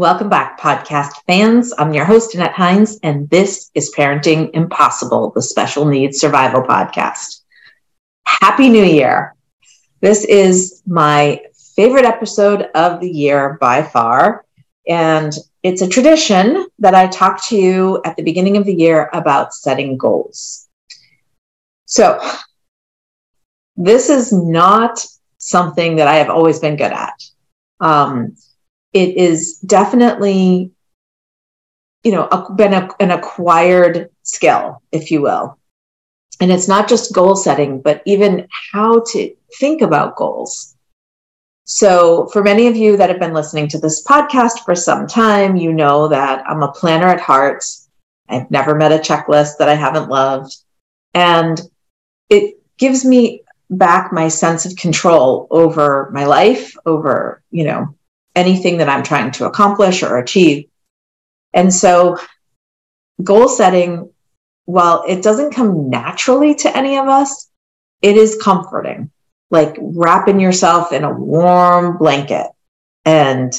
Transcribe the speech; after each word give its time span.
Welcome 0.00 0.30
back, 0.30 0.58
podcast 0.58 1.12
fans. 1.26 1.74
I'm 1.76 1.92
your 1.92 2.06
host, 2.06 2.34
Annette 2.34 2.54
Hines, 2.54 2.98
and 3.02 3.28
this 3.28 3.70
is 3.74 3.94
Parenting 3.94 4.48
Impossible, 4.54 5.30
the 5.34 5.42
Special 5.42 5.84
Needs 5.84 6.18
Survival 6.18 6.62
Podcast. 6.62 7.42
Happy 8.26 8.70
New 8.70 8.82
Year. 8.82 9.34
This 10.00 10.24
is 10.24 10.80
my 10.86 11.42
favorite 11.76 12.06
episode 12.06 12.70
of 12.74 13.02
the 13.02 13.10
year 13.10 13.58
by 13.60 13.82
far. 13.82 14.46
And 14.88 15.34
it's 15.62 15.82
a 15.82 15.88
tradition 15.88 16.66
that 16.78 16.94
I 16.94 17.06
talk 17.08 17.46
to 17.48 17.56
you 17.58 18.00
at 18.06 18.16
the 18.16 18.22
beginning 18.22 18.56
of 18.56 18.64
the 18.64 18.72
year 18.72 19.10
about 19.12 19.52
setting 19.52 19.98
goals. 19.98 20.66
So, 21.84 22.26
this 23.76 24.08
is 24.08 24.32
not 24.32 25.04
something 25.36 25.96
that 25.96 26.08
I 26.08 26.14
have 26.14 26.30
always 26.30 26.58
been 26.58 26.76
good 26.76 26.90
at. 26.90 27.22
Um, 27.80 28.34
it 28.92 29.16
is 29.16 29.58
definitely 29.60 30.72
you 32.02 32.12
know 32.12 32.28
been 32.56 32.74
a, 32.74 32.88
an 33.00 33.10
acquired 33.10 34.10
skill 34.22 34.82
if 34.92 35.10
you 35.10 35.22
will. 35.22 35.56
And 36.40 36.50
it's 36.50 36.68
not 36.68 36.88
just 36.88 37.14
goal 37.14 37.36
setting 37.36 37.80
but 37.80 38.02
even 38.06 38.48
how 38.72 39.00
to 39.12 39.34
think 39.58 39.82
about 39.82 40.16
goals. 40.16 40.76
So 41.64 42.26
for 42.28 42.42
many 42.42 42.66
of 42.66 42.76
you 42.76 42.96
that 42.96 43.10
have 43.10 43.20
been 43.20 43.34
listening 43.34 43.68
to 43.68 43.78
this 43.78 44.02
podcast 44.04 44.64
for 44.64 44.74
some 44.74 45.06
time 45.06 45.56
you 45.56 45.72
know 45.72 46.08
that 46.08 46.42
i'm 46.46 46.62
a 46.62 46.72
planner 46.72 47.06
at 47.06 47.20
heart. 47.20 47.64
I've 48.28 48.50
never 48.50 48.74
met 48.74 48.92
a 48.92 48.98
checklist 48.98 49.58
that 49.58 49.68
i 49.68 49.74
haven't 49.74 50.08
loved. 50.08 50.56
And 51.14 51.60
it 52.28 52.60
gives 52.78 53.04
me 53.04 53.42
back 53.68 54.12
my 54.12 54.28
sense 54.28 54.66
of 54.66 54.76
control 54.76 55.46
over 55.50 56.10
my 56.12 56.24
life 56.24 56.74
over 56.86 57.42
you 57.50 57.64
know 57.64 57.94
anything 58.34 58.78
that 58.78 58.88
I'm 58.88 59.02
trying 59.02 59.32
to 59.32 59.46
accomplish 59.46 60.02
or 60.02 60.18
achieve. 60.18 60.66
And 61.52 61.72
so, 61.72 62.18
goal 63.22 63.48
setting, 63.48 64.10
while 64.64 65.04
it 65.08 65.22
doesn't 65.22 65.54
come 65.54 65.90
naturally 65.90 66.54
to 66.56 66.76
any 66.76 66.96
of 66.96 67.08
us, 67.08 67.48
it 68.02 68.16
is 68.16 68.40
comforting, 68.40 69.10
like 69.50 69.76
wrapping 69.80 70.40
yourself 70.40 70.92
in 70.92 71.04
a 71.04 71.12
warm 71.12 71.98
blanket 71.98 72.46
and 73.04 73.52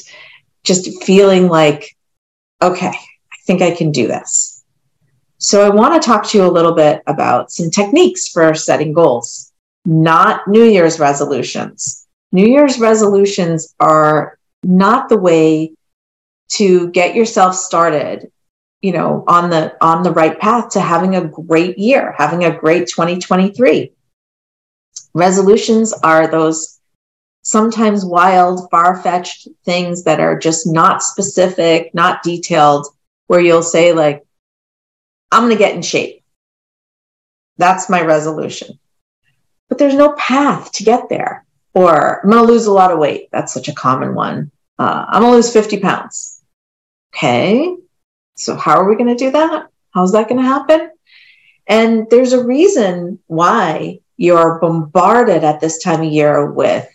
just 0.64 1.04
feeling 1.04 1.48
like, 1.48 1.96
okay, 2.62 2.88
I 2.88 3.38
think 3.46 3.62
I 3.62 3.72
can 3.72 3.92
do 3.92 4.08
this. 4.08 4.64
So, 5.38 5.66
I 5.66 5.76
want 5.76 6.02
to 6.02 6.06
talk 6.06 6.28
to 6.28 6.38
you 6.38 6.46
a 6.46 6.52
little 6.52 6.74
bit 6.74 7.02
about 7.08 7.52
some 7.52 7.70
techniques 7.70 8.30
for 8.30 8.54
setting 8.54 8.94
goals, 8.94 9.52
not 9.86 10.48
New 10.48 10.64
Year's 10.64 11.00
resolutions. 11.00 12.08
New 12.32 12.48
Year's 12.48 12.80
resolutions 12.80 13.76
are 13.82 14.38
not 14.64 15.10
the 15.10 15.18
way 15.18 15.74
to 16.50 16.90
get 16.92 17.16
yourself 17.16 17.56
started 17.56 18.32
you 18.82 18.92
know 18.92 19.24
on 19.28 19.50
the 19.50 19.76
on 19.82 20.04
the 20.04 20.12
right 20.12 20.40
path 20.40 20.70
to 20.70 20.82
having 20.82 21.16
a 21.16 21.28
great 21.28 21.78
year 21.78 22.14
having 22.18 22.44
a 22.44 22.58
great 22.58 22.88
2023 22.88 23.92
resolutions 25.14 25.94
are 25.94 26.28
those 26.28 26.80
sometimes 27.44 28.06
wild 28.06 28.70
far-fetched 28.70 29.48
things 29.66 30.04
that 30.04 30.20
are 30.20 30.38
just 30.38 30.68
not 30.68 31.02
specific 31.02 31.94
not 31.94 32.24
detailed 32.24 32.88
where 33.28 33.42
you'll 33.42 33.64
say 33.64 33.94
like 33.94 34.26
i'm 35.32 35.44
going 35.44 35.52
to 35.52 35.58
get 35.58 35.76
in 35.76 35.82
shape. 35.82 36.22
That's 37.58 37.90
my 37.90 38.02
resolution. 38.02 38.80
But 39.70 39.78
there's 39.78 39.96
no 39.96 40.14
path 40.14 40.72
to 40.74 40.84
get 40.84 41.10
there 41.10 41.46
or 41.74 42.24
I'm 42.24 42.30
going 42.30 42.46
to 42.46 42.52
lose 42.52 42.66
a 42.66 42.74
lot 42.74 42.92
of 42.92 43.00
weight. 43.00 43.30
That's 43.32 43.54
such 43.54 43.68
a 43.68 43.74
common 43.74 44.14
one. 44.16 44.52
Uh, 44.78 45.06
I'm 45.08 45.22
going 45.22 45.32
to 45.32 45.36
lose 45.38 45.54
50 45.54 45.80
pounds. 45.80 46.42
Okay. 47.14 47.76
So, 48.36 48.56
how 48.56 48.78
are 48.78 48.90
we 48.90 48.96
going 48.96 49.16
to 49.16 49.24
do 49.24 49.32
that? 49.32 49.68
How's 49.92 50.14
that 50.14 50.30
going 50.30 50.42
to 50.42 50.48
happen? 50.48 50.92
And 51.68 52.10
there's 52.10 52.34
a 52.34 52.44
reason 52.44 53.20
why 53.28 54.00
you're 54.18 54.60
bombarded 54.60 55.44
at 55.44 55.60
this 55.60 55.82
time 55.82 56.02
of 56.02 56.12
year 56.12 56.52
with 56.52 56.88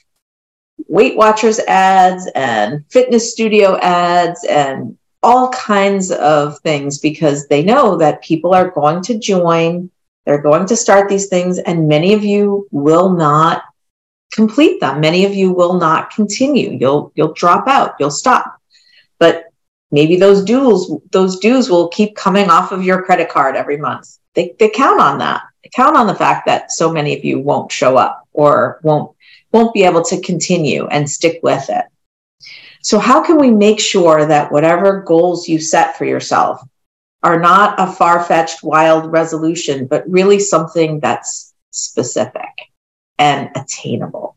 Weight 0.88 1.16
Watchers 1.16 1.58
ads 1.60 2.28
and 2.34 2.84
fitness 2.90 3.32
studio 3.32 3.78
ads 3.78 4.44
and 4.44 4.96
all 5.22 5.50
kinds 5.50 6.12
of 6.12 6.58
things 6.60 6.98
because 6.98 7.48
they 7.48 7.62
know 7.62 7.96
that 7.96 8.22
people 8.22 8.54
are 8.54 8.70
going 8.70 9.02
to 9.02 9.18
join, 9.18 9.90
they're 10.24 10.42
going 10.42 10.66
to 10.66 10.76
start 10.76 11.08
these 11.08 11.26
things, 11.26 11.58
and 11.58 11.88
many 11.88 12.12
of 12.14 12.22
you 12.22 12.68
will 12.70 13.10
not 13.10 13.62
complete 14.32 14.80
them. 14.80 15.00
Many 15.00 15.24
of 15.24 15.34
you 15.34 15.52
will 15.52 15.74
not 15.74 16.10
continue. 16.10 16.76
You'll 16.78 17.12
you'll 17.14 17.32
drop 17.32 17.66
out. 17.68 17.94
You'll 17.98 18.10
stop. 18.10 18.60
But 19.18 19.46
maybe 19.90 20.16
those 20.16 20.44
dues 20.44 20.90
those 21.10 21.38
dues 21.38 21.70
will 21.70 21.88
keep 21.88 22.16
coming 22.16 22.50
off 22.50 22.72
of 22.72 22.84
your 22.84 23.02
credit 23.02 23.28
card 23.30 23.56
every 23.56 23.76
month. 23.76 24.18
They 24.34 24.54
they 24.58 24.68
count 24.68 25.00
on 25.00 25.18
that. 25.18 25.42
They 25.62 25.70
count 25.74 25.96
on 25.96 26.06
the 26.06 26.14
fact 26.14 26.46
that 26.46 26.72
so 26.72 26.92
many 26.92 27.16
of 27.16 27.24
you 27.24 27.40
won't 27.40 27.72
show 27.72 27.96
up 27.96 28.28
or 28.32 28.80
won't 28.82 29.16
won't 29.52 29.74
be 29.74 29.84
able 29.84 30.02
to 30.02 30.20
continue 30.20 30.86
and 30.88 31.08
stick 31.08 31.40
with 31.42 31.68
it. 31.70 31.84
So 32.82 32.98
how 32.98 33.22
can 33.24 33.38
we 33.38 33.50
make 33.50 33.80
sure 33.80 34.26
that 34.26 34.52
whatever 34.52 35.02
goals 35.02 35.48
you 35.48 35.58
set 35.58 35.96
for 35.96 36.04
yourself 36.04 36.60
are 37.22 37.40
not 37.40 37.74
a 37.80 37.90
far-fetched 37.90 38.62
wild 38.62 39.10
resolution 39.10 39.86
but 39.86 40.08
really 40.08 40.38
something 40.38 41.00
that's 41.00 41.54
specific? 41.70 42.45
And 43.18 43.50
attainable. 43.56 44.36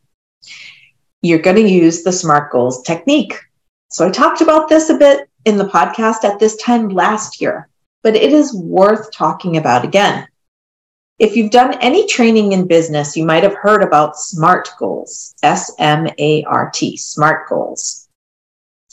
You're 1.22 1.38
going 1.38 1.56
to 1.56 1.68
use 1.68 2.02
the 2.02 2.12
SMART 2.12 2.50
goals 2.50 2.82
technique. 2.82 3.34
So 3.88 4.06
I 4.06 4.10
talked 4.10 4.40
about 4.40 4.68
this 4.68 4.88
a 4.88 4.96
bit 4.96 5.28
in 5.44 5.56
the 5.56 5.68
podcast 5.68 6.24
at 6.24 6.38
this 6.38 6.56
time 6.56 6.88
last 6.88 7.40
year, 7.40 7.68
but 8.02 8.16
it 8.16 8.32
is 8.32 8.54
worth 8.54 9.12
talking 9.12 9.56
about 9.56 9.84
again. 9.84 10.26
If 11.18 11.36
you've 11.36 11.50
done 11.50 11.74
any 11.80 12.06
training 12.06 12.52
in 12.52 12.66
business, 12.66 13.16
you 13.16 13.26
might 13.26 13.42
have 13.42 13.54
heard 13.54 13.82
about 13.82 14.16
SMART 14.16 14.70
goals, 14.78 15.34
S 15.42 15.70
M 15.78 16.08
A 16.18 16.42
R 16.44 16.70
T, 16.72 16.96
SMART 16.96 17.48
goals. 17.48 18.08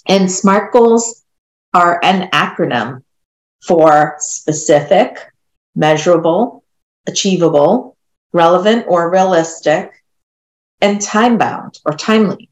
And 0.07 0.29
SMART 0.29 0.73
goals 0.73 1.23
are 1.73 1.99
an 2.03 2.29
acronym 2.31 3.03
for 3.65 4.15
specific, 4.19 5.31
measurable, 5.75 6.63
achievable, 7.07 7.96
relevant 8.33 8.85
or 8.87 9.09
realistic, 9.11 10.03
and 10.81 11.01
time 11.01 11.37
bound 11.37 11.79
or 11.85 11.93
timely. 11.93 12.49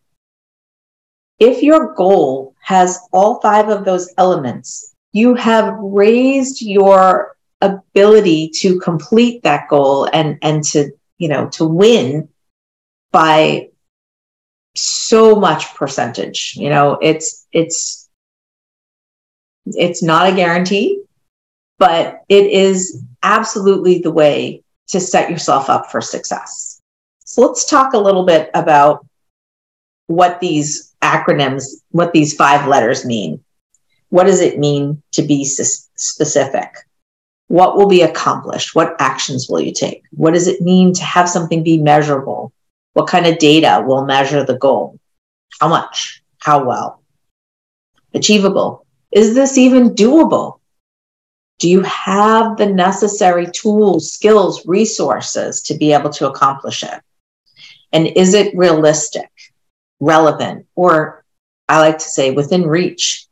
If 1.39 1.61
your 1.61 1.93
goal 1.93 2.55
has 2.61 2.99
all 3.11 3.41
five 3.41 3.69
of 3.69 3.85
those 3.85 4.13
elements, 4.17 4.95
you 5.11 5.35
have 5.35 5.75
raised 5.79 6.61
your 6.61 7.37
ability 7.61 8.49
to 8.55 8.79
complete 8.79 9.43
that 9.43 9.69
goal 9.69 10.09
and, 10.11 10.37
and 10.41 10.63
to, 10.63 10.91
you 11.17 11.27
know, 11.27 11.47
to 11.49 11.65
win 11.65 12.29
by 13.11 13.69
so 14.75 15.35
much 15.35 15.73
percentage. 15.75 16.55
You 16.57 16.69
know, 16.69 16.97
it's, 17.01 17.47
it's, 17.51 18.09
it's 19.65 20.03
not 20.03 20.31
a 20.31 20.35
guarantee, 20.35 21.03
but 21.77 22.21
it 22.27 22.47
is 22.47 23.01
absolutely 23.23 23.99
the 23.99 24.11
way 24.11 24.64
to 24.89 24.99
set 24.99 25.29
yourself 25.29 25.69
up 25.69 25.91
for 25.91 26.01
success. 26.01 26.81
So 27.25 27.41
let's 27.41 27.69
talk 27.69 27.93
a 27.93 27.99
little 27.99 28.25
bit 28.25 28.49
about 28.53 29.05
what 30.07 30.39
these 30.39 30.93
acronyms, 31.01 31.65
what 31.91 32.13
these 32.13 32.35
five 32.35 32.67
letters 32.67 33.05
mean. 33.05 33.43
What 34.09 34.25
does 34.25 34.41
it 34.41 34.59
mean 34.59 35.01
to 35.13 35.23
be 35.23 35.43
specific? 35.43 36.69
What 37.47 37.75
will 37.75 37.87
be 37.87 38.01
accomplished? 38.01 38.75
What 38.75 38.95
actions 38.99 39.47
will 39.49 39.61
you 39.61 39.73
take? 39.73 40.03
What 40.11 40.33
does 40.33 40.47
it 40.47 40.61
mean 40.61 40.93
to 40.93 41.03
have 41.03 41.29
something 41.29 41.63
be 41.63 41.77
measurable? 41.77 42.53
What 42.93 43.07
kind 43.07 43.25
of 43.25 43.39
data 43.39 43.83
will 43.85 44.05
measure 44.05 44.43
the 44.43 44.57
goal? 44.57 44.99
How 45.59 45.67
much? 45.67 46.23
How 46.39 46.63
well? 46.63 47.01
Achievable. 48.13 48.85
Is 49.11 49.35
this 49.35 49.57
even 49.57 49.95
doable? 49.95 50.59
Do 51.59 51.69
you 51.69 51.81
have 51.81 52.57
the 52.57 52.65
necessary 52.65 53.47
tools, 53.47 54.11
skills, 54.11 54.65
resources 54.65 55.61
to 55.63 55.77
be 55.77 55.93
able 55.93 56.09
to 56.11 56.27
accomplish 56.27 56.83
it? 56.83 57.01
And 57.93 58.07
is 58.07 58.33
it 58.33 58.55
realistic, 58.57 59.29
relevant, 59.99 60.67
or 60.75 61.23
I 61.69 61.79
like 61.79 61.99
to 61.99 62.09
say 62.09 62.31
within 62.31 62.67
reach? 62.67 63.27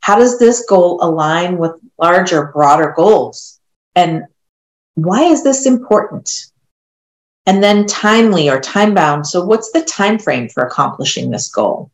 How 0.00 0.18
does 0.18 0.38
this 0.38 0.66
goal 0.68 0.98
align 1.02 1.56
with 1.56 1.72
larger, 1.98 2.46
broader 2.52 2.92
goals? 2.94 3.58
And 3.94 4.24
why 4.94 5.22
is 5.22 5.42
this 5.42 5.64
important? 5.64 6.46
And 7.46 7.62
then 7.62 7.86
timely 7.86 8.50
or 8.50 8.60
time 8.60 8.94
bound. 8.94 9.26
So 9.26 9.44
what's 9.44 9.72
the 9.72 9.82
time 9.82 10.18
frame 10.18 10.48
for 10.48 10.64
accomplishing 10.64 11.30
this 11.30 11.48
goal? 11.48 11.90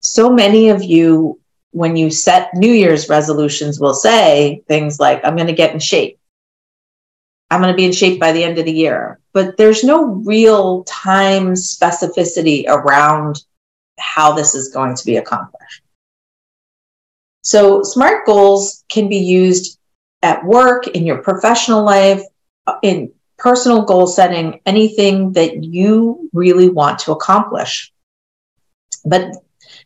So 0.00 0.32
many 0.32 0.70
of 0.70 0.82
you 0.82 1.38
when 1.72 1.96
you 1.96 2.10
set 2.10 2.54
New 2.54 2.72
Year's 2.72 3.08
resolutions, 3.08 3.80
will 3.80 3.94
say 3.94 4.62
things 4.68 5.00
like, 5.00 5.24
I'm 5.24 5.36
going 5.36 5.48
to 5.48 5.54
get 5.54 5.72
in 5.72 5.80
shape. 5.80 6.18
I'm 7.50 7.60
going 7.60 7.72
to 7.72 7.76
be 7.76 7.84
in 7.84 7.92
shape 7.92 8.20
by 8.20 8.32
the 8.32 8.44
end 8.44 8.58
of 8.58 8.64
the 8.64 8.72
year. 8.72 9.18
But 9.32 9.56
there's 9.56 9.82
no 9.82 10.04
real 10.04 10.84
time 10.84 11.54
specificity 11.54 12.64
around 12.68 13.42
how 13.98 14.32
this 14.32 14.54
is 14.54 14.68
going 14.72 14.94
to 14.96 15.04
be 15.04 15.16
accomplished. 15.16 15.82
So, 17.42 17.82
SMART 17.82 18.24
goals 18.24 18.84
can 18.88 19.08
be 19.08 19.18
used 19.18 19.78
at 20.22 20.44
work, 20.44 20.86
in 20.86 21.04
your 21.04 21.18
professional 21.18 21.82
life, 21.82 22.22
in 22.82 23.12
personal 23.36 23.84
goal 23.84 24.06
setting, 24.06 24.60
anything 24.64 25.32
that 25.32 25.64
you 25.64 26.30
really 26.32 26.68
want 26.68 27.00
to 27.00 27.12
accomplish. 27.12 27.92
But 29.04 29.32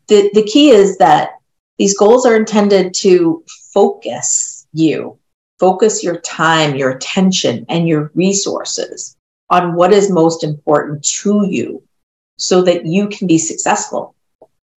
the, 0.09 0.31
the 0.35 0.43
key 0.43 0.71
is 0.71 0.99
that 0.99 1.36
these 1.79 1.97
goals 1.97 2.25
are 2.25 2.37
intended 2.37 2.95
to 2.95 3.45
focus 3.73 4.67
you, 4.73 5.19
focus 5.59 6.03
your 6.03 6.21
time, 6.21 6.77
your 6.77 6.91
attention, 6.91 7.67
and 7.69 7.87
your 7.87 8.11
resources 8.15 9.17
on 9.51 9.75
what 9.75 9.93
is 9.93 10.11
most 10.11 10.43
important 10.43 11.05
to 11.05 11.47
you 11.47 11.83
so 12.39 12.63
that 12.63 12.87
you 12.87 13.09
can 13.09 13.27
be 13.27 13.39
successful 13.39 14.15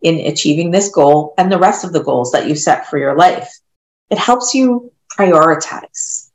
in 0.01 0.19
achieving 0.28 0.72
this 0.72 0.90
goal 0.90 1.34
and 1.38 1.51
the 1.51 1.60
rest 1.60 1.84
of 1.84 1.92
the 1.94 2.04
goals 2.04 2.31
that 2.31 2.48
you 2.48 2.56
set 2.56 2.88
for 2.88 2.98
your 2.98 3.16
life. 3.16 3.50
It 4.10 4.18
helps 4.18 4.54
you 4.54 4.92
prioritize. 5.18 6.31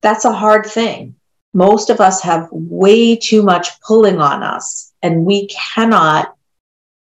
That's 0.00 0.24
a 0.24 0.32
hard 0.32 0.66
thing. 0.66 1.14
Most 1.54 1.90
of 1.90 2.00
us 2.00 2.20
have 2.22 2.48
way 2.52 3.16
too 3.16 3.42
much 3.42 3.80
pulling 3.80 4.20
on 4.20 4.42
us, 4.42 4.92
and 5.02 5.24
we 5.24 5.48
cannot 5.48 6.34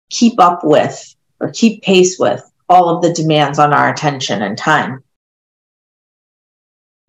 keep 0.10 0.40
up 0.40 0.63
with 0.63 1.16
or 1.40 1.51
keep 1.51 1.81
pace 1.81 2.19
with 2.19 2.44
all 2.69 2.89
of 2.89 3.01
the 3.01 3.13
demands 3.13 3.60
on 3.60 3.74
our 3.74 3.92
attention 3.92 4.42
and 4.42 4.57
time. 4.57 5.04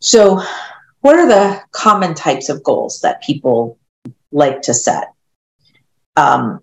So, 0.00 0.42
what 1.00 1.16
are 1.16 1.28
the 1.28 1.60
common 1.70 2.14
types 2.14 2.48
of 2.48 2.62
goals 2.62 3.00
that 3.00 3.22
people 3.22 3.78
like 4.32 4.62
to 4.62 4.74
set? 4.74 5.12
Um, 6.16 6.60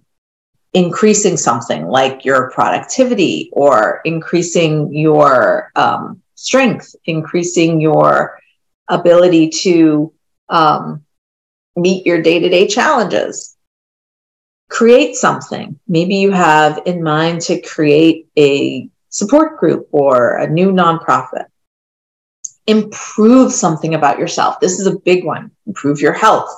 increasing 0.74 1.38
something 1.38 1.88
like 1.88 2.24
your 2.24 2.50
productivity 2.52 3.50
or 3.52 4.02
increasing 4.06 4.94
your 4.94 5.72
um, 5.76 6.22
strength, 6.36 6.96
increasing 7.06 7.82
your 7.82 8.40
ability 8.88 9.50
to 9.50 10.14
um, 10.50 11.04
meet 11.76 12.06
your 12.06 12.22
day 12.22 12.40
to 12.40 12.50
day 12.50 12.68
challenges. 12.68 13.51
Create 14.72 15.16
something. 15.16 15.80
Maybe 15.88 16.16
you 16.16 16.32
have 16.32 16.82
in 16.86 17.04
mind 17.04 17.42
to 17.42 17.62
create 17.62 18.28
a 18.38 18.90
support 19.10 19.60
group 19.60 19.88
or 19.92 20.38
a 20.38 20.50
new 20.50 20.72
nonprofit. 20.72 21.46
Improve 22.66 23.52
something 23.52 23.94
about 23.94 24.18
yourself. 24.18 24.60
This 24.60 24.80
is 24.80 24.88
a 24.88 24.98
big 24.98 25.26
one. 25.26 25.52
Improve 25.68 26.02
your 26.02 26.14
health, 26.14 26.50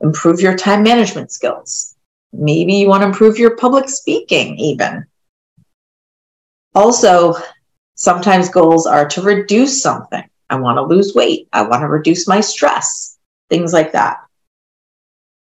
improve 0.00 0.40
your 0.40 0.56
time 0.56 0.82
management 0.82 1.32
skills, 1.32 1.96
Maybe 2.32 2.74
you 2.74 2.88
want 2.88 3.02
to 3.02 3.06
improve 3.06 3.38
your 3.38 3.56
public 3.56 3.88
speaking, 3.88 4.58
even. 4.58 5.06
Also, 6.74 7.34
sometimes 7.94 8.50
goals 8.50 8.86
are 8.86 9.08
to 9.08 9.22
reduce 9.22 9.82
something. 9.82 10.28
I 10.50 10.56
want 10.56 10.76
to 10.76 10.82
lose 10.82 11.14
weight. 11.14 11.48
I 11.52 11.62
want 11.62 11.82
to 11.82 11.88
reduce 11.88 12.28
my 12.28 12.40
stress, 12.40 13.18
things 13.48 13.72
like 13.72 13.92
that. 13.92 14.18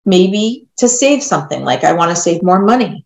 Maybe 0.07 0.67
to 0.77 0.89
save 0.89 1.21
something, 1.21 1.63
like 1.63 1.83
I 1.83 1.93
want 1.93 2.09
to 2.09 2.15
save 2.15 2.41
more 2.41 2.63
money. 2.63 3.05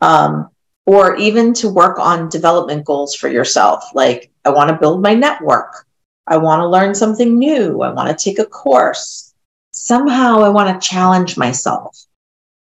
Um, 0.00 0.48
or 0.86 1.16
even 1.16 1.52
to 1.54 1.68
work 1.68 1.98
on 1.98 2.28
development 2.28 2.86
goals 2.86 3.14
for 3.14 3.28
yourself, 3.28 3.84
like 3.92 4.30
I 4.44 4.50
want 4.50 4.70
to 4.70 4.76
build 4.76 5.02
my 5.02 5.14
network. 5.14 5.84
I 6.26 6.38
want 6.38 6.60
to 6.60 6.68
learn 6.68 6.94
something 6.94 7.38
new. 7.38 7.82
I 7.82 7.92
want 7.92 8.08
to 8.08 8.24
take 8.24 8.38
a 8.38 8.46
course. 8.46 9.34
Somehow 9.72 10.40
I 10.40 10.48
want 10.48 10.80
to 10.80 10.88
challenge 10.88 11.36
myself. 11.36 11.98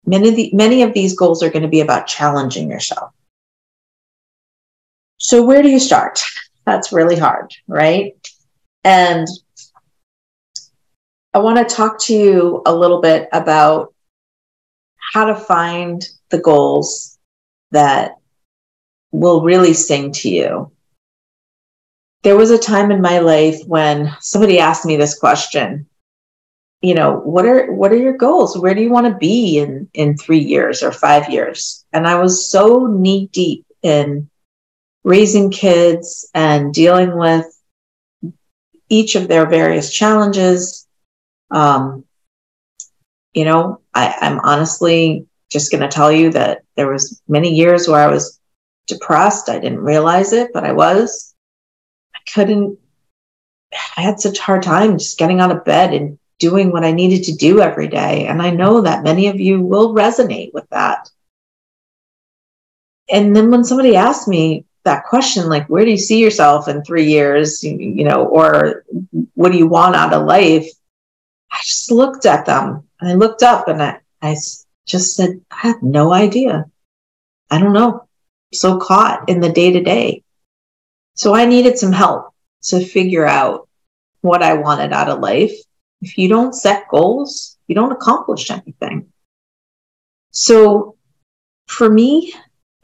Many 0.07 0.29
of, 0.31 0.37
the, 0.37 0.51
many 0.53 0.83
of 0.83 0.95
these 0.95 1.17
goals 1.17 1.43
are 1.43 1.51
going 1.51 1.63
to 1.63 1.69
be 1.69 1.81
about 1.81 2.07
challenging 2.07 2.71
yourself. 2.71 3.13
So, 5.19 5.45
where 5.45 5.63
do 5.63 5.69
you 5.69 5.81
start? 5.81 6.23
That's 6.67 6.93
really 6.93 7.17
hard, 7.17 7.53
right? 7.67 8.15
And 8.85 9.27
I 11.37 11.39
want 11.39 11.59
to 11.59 11.75
talk 11.77 12.01
to 12.05 12.15
you 12.15 12.63
a 12.65 12.75
little 12.75 13.03
bit 13.03 13.29
about 13.31 13.93
how 15.13 15.27
to 15.27 15.35
find 15.35 16.03
the 16.31 16.39
goals 16.39 17.19
that 17.73 18.13
will 19.13 19.43
really 19.43 19.75
sing 19.75 20.13
to 20.13 20.31
you. 20.31 20.73
There 22.23 22.37
was 22.37 22.51
a 22.51 22.57
time 22.57 22.91
in 22.91 23.03
my 23.03 23.19
life 23.19 23.61
when 23.67 24.17
somebody 24.19 24.59
asked 24.59 24.87
me 24.87 24.97
this 24.97 25.19
question 25.19 25.87
you 26.81 26.95
know 26.95 27.19
what 27.19 27.45
are 27.45 27.71
what 27.71 27.93
are 27.93 27.97
your 27.97 28.17
goals 28.17 28.57
where 28.57 28.75
do 28.75 28.83
you 28.83 28.91
want 28.91 29.07
to 29.07 29.19
be 29.19 29.59
in 29.59 29.89
in 29.95 30.17
three 30.17 30.39
years 30.39 30.83
or 30.83 30.93
five 30.93 31.31
years 31.31 31.87
and 31.95 32.07
i 32.07 32.15
was 32.21 32.51
so 32.51 32.87
knee 32.87 33.31
deep 33.33 33.65
in 33.83 34.29
raising 35.03 35.51
kids 35.51 36.29
and 36.35 36.75
dealing 36.75 37.17
with 37.17 37.47
each 38.91 39.15
of 39.15 39.27
their 39.27 39.47
various 39.47 39.91
challenges 39.91 40.86
um, 41.51 42.05
you 43.35 43.45
know 43.45 43.81
I, 43.95 44.15
i'm 44.21 44.41
honestly 44.41 45.27
just 45.51 45.71
going 45.71 45.83
to 45.83 45.89
tell 45.89 46.11
you 46.11 46.31
that 46.31 46.63
there 46.75 46.91
was 46.91 47.21
many 47.29 47.55
years 47.55 47.87
where 47.87 48.01
i 48.01 48.11
was 48.11 48.41
depressed 48.87 49.49
i 49.49 49.59
didn't 49.59 49.81
realize 49.81 50.33
it 50.33 50.51
but 50.53 50.65
i 50.65 50.73
was 50.73 51.35
i 52.15 52.19
couldn't 52.33 52.79
i 53.97 54.01
had 54.01 54.21
such 54.21 54.39
a 54.39 54.43
hard 54.43 54.63
time 54.63 54.99
just 54.99 55.19
getting 55.19 55.41
out 55.41 55.51
of 55.51 55.65
bed 55.65 55.93
and 55.93 56.19
doing 56.39 56.71
what 56.71 56.85
I 56.85 56.93
needed 56.93 57.25
to 57.25 57.33
do 57.33 57.61
every 57.61 57.89
day. 57.89 58.27
And 58.27 58.43
I 58.43 58.51
know 58.51 58.83
that 58.83 59.05
many 59.05 59.29
of 59.29 59.41
you 59.41 59.61
will 59.61 59.95
resonate 59.95 60.53
with 60.53 60.69
that. 60.71 61.11
And 63.09 63.35
then 63.35 63.51
when 63.51 63.65
somebody 63.65 63.97
asked 63.97 64.29
me 64.29 64.65
that 64.85 65.05
question, 65.05 65.49
like, 65.49 65.69
where 65.69 65.85
do 65.85 65.91
you 65.91 65.97
see 65.97 66.21
yourself 66.21 66.69
in 66.69 66.83
three 66.83 67.07
years, 67.07 67.63
you, 67.63 68.05
know, 68.05 68.27
or 68.27 68.85
what 69.35 69.53
do 69.53 69.59
you 69.59 69.67
want 69.67 69.97
out 69.97 70.13
of 70.13 70.27
life? 70.27 70.69
I 71.57 71.61
just 71.65 71.91
looked 71.91 72.27
at 72.27 72.45
them 72.45 72.85
and 73.01 73.11
I 73.11 73.15
looked 73.15 73.43
up 73.43 73.69
and 73.69 73.83
I, 73.83 74.01
I 74.21 74.37
just 74.85 75.17
said, 75.17 75.41
I 75.51 75.69
have 75.69 75.83
no 75.83 76.13
idea. 76.13 76.67
I 77.51 77.59
don't 77.59 77.73
know. 77.73 78.01
I'm 78.01 78.53
so 78.53 78.79
caught 78.79 79.29
in 79.29 79.41
the 79.41 79.51
day 79.51 79.73
to 79.73 79.83
day. 79.83 80.23
So 81.15 81.35
I 81.35 81.47
needed 81.47 81.79
some 81.79 81.93
help 81.93 82.35
to 82.65 82.85
figure 82.85 83.27
out 83.27 83.69
what 84.21 84.43
I 84.43 84.55
wanted 84.55 84.93
out 84.93 85.09
of 85.09 85.21
life 85.21 85.53
if 86.03 86.19
you 86.19 86.29
don't 86.29 86.55
set 86.55 86.89
goals, 86.89 87.57
you 87.67 87.75
don't 87.75 87.93
accomplish 87.93 88.51
anything. 88.51 89.13
So 90.31 90.97
for 91.67 91.89
me, 91.89 92.35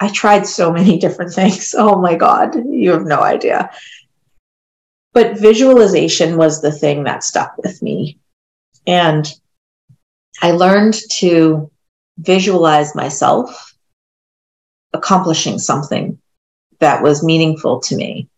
I 0.00 0.08
tried 0.08 0.46
so 0.46 0.72
many 0.72 0.98
different 1.04 1.32
things. 1.32 1.74
Oh 1.76 2.00
my 2.00 2.14
God, 2.14 2.56
you 2.66 2.90
have 2.92 3.04
no 3.04 3.20
idea. 3.20 3.70
But 5.12 5.38
visualization 5.38 6.38
was 6.38 6.62
the 6.62 6.72
thing 6.72 7.04
that 7.04 7.22
stuck 7.22 7.58
with 7.58 7.82
me. 7.82 8.18
And 8.86 9.32
I 10.40 10.52
learned 10.52 10.96
to 11.12 11.70
visualize 12.18 12.94
myself 12.94 13.74
accomplishing 14.92 15.58
something 15.58 16.18
that 16.80 17.02
was 17.02 17.24
meaningful 17.24 17.80
to 17.80 17.96
me 17.96 18.28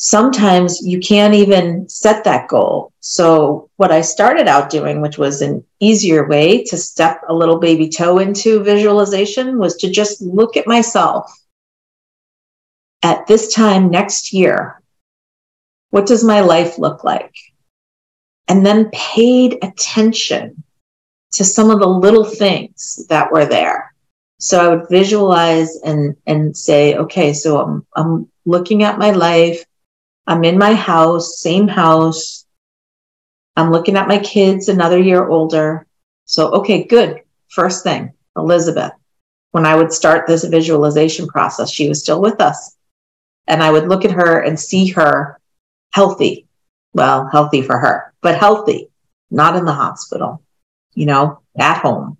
sometimes 0.00 0.80
you 0.80 0.98
can't 0.98 1.34
even 1.34 1.86
set 1.86 2.24
that 2.24 2.48
goal. 2.48 2.90
So, 3.00 3.68
what 3.76 3.92
I 3.92 4.00
started 4.00 4.48
out 4.48 4.70
doing, 4.70 5.02
which 5.02 5.18
was 5.18 5.42
an 5.42 5.62
easier 5.78 6.26
way 6.26 6.64
to 6.64 6.76
step 6.78 7.20
a 7.28 7.34
little 7.34 7.58
baby 7.58 7.88
toe 7.88 8.18
into 8.18 8.62
visualization, 8.62 9.58
was 9.58 9.76
to 9.76 9.90
just 9.90 10.22
look 10.22 10.56
at 10.56 10.66
myself 10.66 11.30
at 13.02 13.26
this 13.26 13.52
time 13.52 13.90
next 13.90 14.32
year. 14.32 14.80
What 15.90 16.06
does 16.06 16.24
my 16.24 16.40
life 16.40 16.78
look 16.78 17.04
like? 17.04 17.34
And 18.50 18.66
then 18.66 18.90
paid 18.92 19.56
attention 19.62 20.62
to 21.32 21.44
some 21.44 21.70
of 21.70 21.80
the 21.80 21.88
little 21.88 22.24
things 22.24 23.06
that 23.08 23.32
were 23.32 23.46
there. 23.46 23.94
So 24.38 24.60
I 24.60 24.68
would 24.74 24.88
visualize 24.90 25.76
and, 25.84 26.14
and 26.26 26.54
say, 26.54 26.96
okay, 26.96 27.32
so 27.32 27.60
I'm, 27.62 27.86
I'm 27.96 28.28
looking 28.44 28.82
at 28.82 28.98
my 28.98 29.12
life 29.12 29.64
I'm 30.30 30.44
in 30.44 30.58
my 30.58 30.74
house, 30.74 31.40
same 31.40 31.66
house. 31.66 32.46
I'm 33.56 33.72
looking 33.72 33.96
at 33.96 34.06
my 34.06 34.18
kids, 34.18 34.68
another 34.68 34.96
year 34.96 35.26
older. 35.26 35.88
So, 36.26 36.52
okay, 36.52 36.84
good. 36.84 37.22
First 37.48 37.82
thing, 37.82 38.12
Elizabeth. 38.36 38.92
When 39.50 39.66
I 39.66 39.74
would 39.74 39.92
start 39.92 40.28
this 40.28 40.44
visualization 40.44 41.26
process, 41.26 41.72
she 41.72 41.88
was 41.88 42.00
still 42.00 42.20
with 42.22 42.40
us. 42.40 42.76
And 43.48 43.60
I 43.60 43.72
would 43.72 43.88
look 43.88 44.04
at 44.04 44.12
her 44.12 44.38
and 44.38 44.58
see 44.58 44.86
her 44.90 45.40
healthy. 45.92 46.46
Well, 46.92 47.28
healthy 47.30 47.62
for 47.62 47.78
her, 47.78 48.12
but 48.20 48.38
healthy, 48.38 48.88
not 49.30 49.56
in 49.56 49.64
the 49.64 49.72
hospital, 49.72 50.42
you 50.94 51.06
know, 51.06 51.40
at 51.58 51.78
home. 51.78 52.18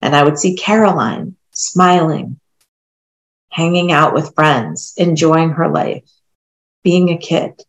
And 0.00 0.14
I 0.14 0.24
would 0.24 0.38
see 0.38 0.56
Caroline 0.56 1.36
smiling, 1.52 2.40
hanging 3.50 3.92
out 3.92 4.12
with 4.12 4.34
friends, 4.34 4.94
enjoying 4.96 5.50
her 5.50 5.68
life 5.68 6.10
being 6.82 7.10
a 7.10 7.18
kid. 7.18 7.62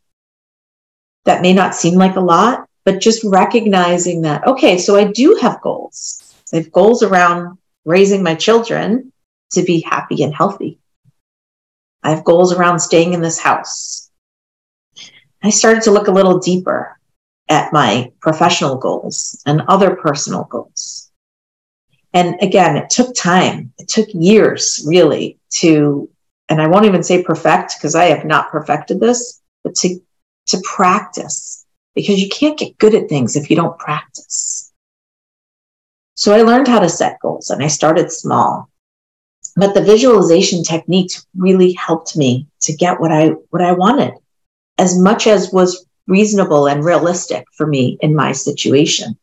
That 1.26 1.42
may 1.42 1.54
not 1.54 1.76
seem 1.76 1.96
like 1.96 2.16
a 2.16 2.22
lot, 2.22 2.68
but 2.84 3.02
just 3.02 3.24
recognizing 3.24 4.22
that, 4.24 4.46
okay, 4.46 4.78
so 4.78 4.96
I 4.96 5.06
do 5.06 5.38
have 5.42 5.62
goals. 5.62 6.36
I 6.54 6.58
have 6.58 6.72
goals 6.72 7.02
around 7.04 7.58
raising 7.86 8.24
my 8.24 8.36
children 8.36 9.12
to 9.52 9.64
be 9.64 9.82
happy 9.82 10.24
and 10.24 10.34
healthy. 10.34 10.80
I 12.04 12.12
have 12.12 12.24
goals 12.24 12.54
around 12.54 12.80
staying 12.80 13.14
in 13.14 13.22
this 13.22 13.40
house. 13.40 14.05
I 15.46 15.52
started 15.52 15.84
to 15.84 15.92
look 15.92 16.08
a 16.08 16.12
little 16.12 16.40
deeper 16.40 17.00
at 17.50 17.72
my 17.72 18.12
professional 18.20 18.78
goals 18.78 19.40
and 19.46 19.62
other 19.68 19.96
personal 19.96 20.46
goals. 20.46 21.12
And 22.14 22.36
again, 22.42 22.78
it 22.78 22.90
took 22.90 23.14
time. 23.14 23.72
It 23.78 23.88
took 23.88 24.08
years 24.14 24.84
really 24.88 25.38
to, 25.60 26.10
and 26.50 26.60
I 26.60 26.68
won't 26.68 26.86
even 26.86 27.04
say 27.04 27.22
perfect 27.22 27.76
because 27.78 27.94
I 27.94 28.06
have 28.06 28.26
not 28.26 28.50
perfected 28.50 29.00
this, 29.00 29.42
but 29.64 29.76
to, 29.76 30.00
to 30.48 30.62
practice 30.64 31.66
because 31.94 32.20
you 32.20 32.30
can't 32.30 32.58
get 32.58 32.80
good 32.80 32.96
at 32.96 33.08
things 33.08 33.36
if 33.36 33.50
you 33.52 33.56
don't 33.56 33.78
practice. 33.78 34.74
So 36.16 36.34
I 36.34 36.42
learned 36.42 36.68
how 36.68 36.80
to 36.80 36.90
set 36.90 37.20
goals 37.20 37.52
and 37.52 37.64
I 37.64 37.68
started 37.68 38.12
small. 38.12 38.70
But 39.58 39.76
the 39.76 39.84
visualization 39.84 40.64
techniques 40.64 41.26
really 41.38 41.74
helped 41.74 42.18
me 42.18 42.48
to 42.62 42.74
get 42.74 43.00
what 43.00 43.12
I 43.12 43.30
what 43.52 43.62
I 43.62 43.74
wanted 43.74 44.16
as 44.78 45.00
much 45.00 45.28
as 45.28 45.52
was 45.52 45.86
reasonable 46.08 46.68
and 46.68 46.84
realistic 46.84 47.46
for 47.54 47.66
me 47.66 47.98
in 48.02 48.16
my 48.16 48.32
situation. 48.32 49.18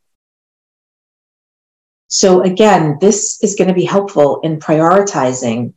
So 2.09 2.42
again, 2.42 2.99
this 3.00 3.42
is 3.42 3.54
going 3.54 3.68
to 3.68 3.75
be 3.75 3.85
helpful 3.85 4.40
in 4.42 4.59
prioritizing 4.59 5.73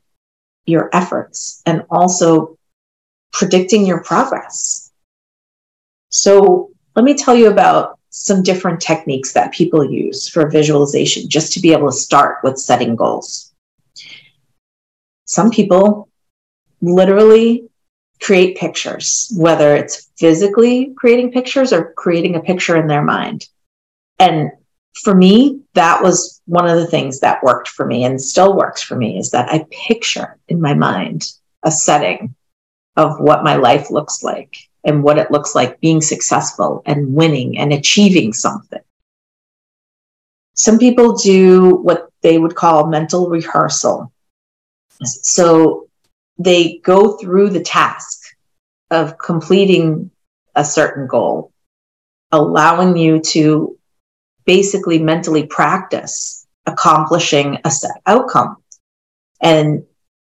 your 0.66 0.90
efforts 0.94 1.62
and 1.66 1.84
also 1.90 2.58
predicting 3.32 3.86
your 3.86 4.04
progress. 4.04 4.92
So 6.10 6.72
let 6.96 7.06
me 7.06 7.14
tell 7.14 7.36
you 7.36 7.50
about 7.50 8.00
some 8.10 8.44
different 8.44 8.82
techniques 8.82 9.34
that 9.34 9.54
people 9.54 9.90
use 9.90 10.30
for 10.30 10.50
visualization 10.50 11.30
just 11.30 11.54
to 11.54 11.60
be 11.60 11.74
able 11.74 11.92
to 11.92 11.98
start 11.98 12.38
with 12.44 12.58
setting 12.58 12.96
goals. 12.96 13.54
Some 15.26 15.52
people 15.52 16.08
literally 16.82 17.70
create 18.22 18.58
pictures, 18.58 19.32
whether 19.38 19.76
it's 19.76 20.10
physically 20.18 20.94
creating 20.96 21.32
pictures 21.32 21.74
or 21.74 21.94
creating 21.94 22.36
a 22.36 22.42
picture 22.42 22.76
in 22.78 22.88
their 22.88 23.04
mind. 23.04 23.48
And 24.20 24.52
for 25.04 25.14
me, 25.14 25.62
that 25.74 26.02
was 26.02 26.42
one 26.46 26.68
of 26.68 26.78
the 26.78 26.88
things 26.88 27.20
that 27.20 27.44
worked 27.44 27.68
for 27.68 27.86
me 27.86 28.06
and 28.06 28.22
still 28.22 28.56
works 28.56 28.82
for 28.82 28.96
me 28.96 29.18
is 29.18 29.32
that 29.32 29.50
I 29.50 29.66
picture 29.70 30.38
in 30.48 30.62
my 30.62 30.74
mind 30.74 31.32
a 31.64 31.72
setting 31.72 32.36
of 32.96 33.20
what 33.20 33.44
my 33.44 33.56
life 33.56 33.92
looks 33.92 34.24
like 34.24 34.56
and 34.86 35.04
what 35.04 35.18
it 35.18 35.32
looks 35.32 35.54
like 35.54 35.82
being 35.82 36.02
successful 36.02 36.82
and 36.86 37.14
winning 37.14 37.58
and 37.58 37.74
achieving 37.74 38.32
something. 38.32 38.82
Some 40.54 40.80
people 40.80 41.18
do 41.18 41.76
what 41.76 42.10
they 42.22 42.38
would 42.38 42.56
call 42.56 42.88
mental 42.88 43.30
rehearsal. 43.30 44.12
So 45.04 45.90
they 46.38 46.78
go 46.84 47.18
through 47.18 47.50
the 47.50 47.64
task 47.64 48.36
of 48.92 49.18
completing 49.18 50.12
a 50.56 50.64
certain 50.64 51.08
goal, 51.08 51.52
allowing 52.32 52.98
you 52.98 53.20
to 53.20 53.78
basically 54.46 55.00
mentally 55.00 55.46
practice 55.48 56.46
accomplishing 56.66 57.60
a 57.64 57.72
set 57.72 58.02
outcome. 58.06 58.58
And 59.42 59.86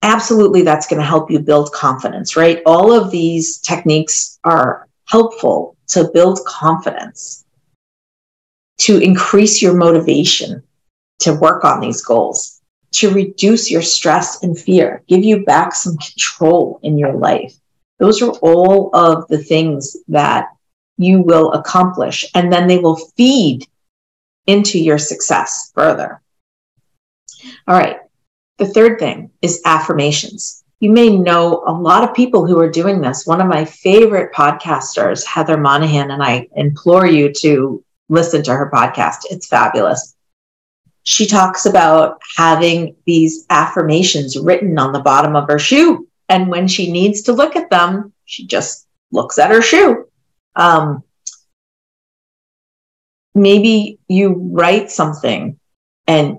absolutely 0.03 0.63
that's 0.63 0.87
going 0.87 1.01
to 1.01 1.07
help 1.07 1.31
you 1.31 1.39
build 1.39 1.73
confidence, 1.73 2.37
right? 2.37 2.63
All 2.67 2.93
of 2.93 3.11
these 3.11 3.59
techniques 3.59 4.39
are 4.45 4.89
helpful 5.07 5.77
to 5.89 6.11
build 6.13 6.41
confidence, 6.47 7.45
to 8.79 8.99
increase 8.99 9.63
your 9.63 9.75
motivation 9.75 10.63
to 11.21 11.35
work 11.35 11.65
on 11.65 11.81
these 11.81 12.03
goals, 12.03 12.58
to 12.93 13.11
reduce 13.11 13.71
your 13.71 13.83
stress 13.83 14.43
and 14.43 14.59
fear, 14.59 15.03
give 15.09 15.23
you 15.23 15.45
back 15.45 15.75
some 15.75 15.97
control 15.99 16.81
in 16.83 16.99
your 16.99 17.15
life. 17.15 17.55
Those 17.99 18.23
are 18.23 18.31
all 18.43 18.91
of 18.95 19.27
the 19.29 19.39
things 19.39 19.97
that 20.09 20.49
you 20.97 21.21
will 21.21 21.53
accomplish, 21.53 22.25
and 22.35 22.53
then 22.53 22.67
they 22.67 22.79
will 22.79 22.97
feed 23.17 23.67
into 24.47 24.79
your 24.79 24.99
success 24.99 25.71
further. 25.75 26.21
All 27.67 27.77
right. 27.77 27.99
The 28.59 28.67
third 28.67 28.99
thing 28.99 29.31
is 29.43 29.63
affirmations. 29.65 30.65
You 30.81 30.91
may 30.91 31.17
know 31.17 31.63
a 31.67 31.73
lot 31.73 32.05
of 32.05 32.15
people 32.15 32.47
who 32.47 32.59
are 32.61 32.71
doing 32.71 33.01
this. 33.01 33.27
One 33.27 33.41
of 33.41 33.47
my 33.47 33.65
favorite 33.65 34.33
podcasters, 34.33 35.25
Heather 35.25 35.57
Monahan, 35.57 36.11
and 36.11 36.23
I 36.23 36.49
implore 36.57 37.07
you 37.07 37.33
to 37.35 37.85
listen 38.09 38.43
to 38.45 38.53
her 38.53 38.71
podcast. 38.73 39.19
It's 39.31 39.47
fabulous. 39.47 40.17
She 41.05 41.27
talks 41.27 41.67
about 41.67 42.21
having 42.37 42.97
these 43.07 43.47
affirmations 43.51 44.39
written 44.39 44.79
on 44.79 44.93
the 44.93 45.01
bottom 45.01 45.37
of 45.37 45.49
her 45.49 45.59
shoe. 45.59 46.07
And 46.29 46.49
when 46.49 46.69
she 46.69 46.93
needs 46.93 47.23
to 47.23 47.33
look 47.33 47.57
at 47.57 47.71
them, 47.71 48.13
she 48.25 48.47
just 48.47 48.87
looks 49.11 49.39
at 49.39 49.51
her 49.51 49.63
shoe. 49.63 50.07
Um, 50.55 51.03
maybe 53.35 53.99
you 54.09 54.51
write 54.53 54.91
something 54.91 55.59
and 56.07 56.39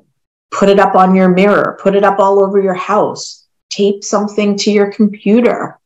put 0.51 0.69
it 0.69 0.79
up 0.79 0.95
on 0.95 1.15
your 1.15 1.29
mirror, 1.29 1.77
put 1.81 1.95
it 1.95 2.03
up 2.03 2.19
all 2.19 2.43
over 2.43 2.61
your 2.61 2.73
house, 2.73 3.47
tape 3.69 4.03
something 4.03 4.57
to 4.57 4.71
your 4.71 4.91
computer. 4.91 5.79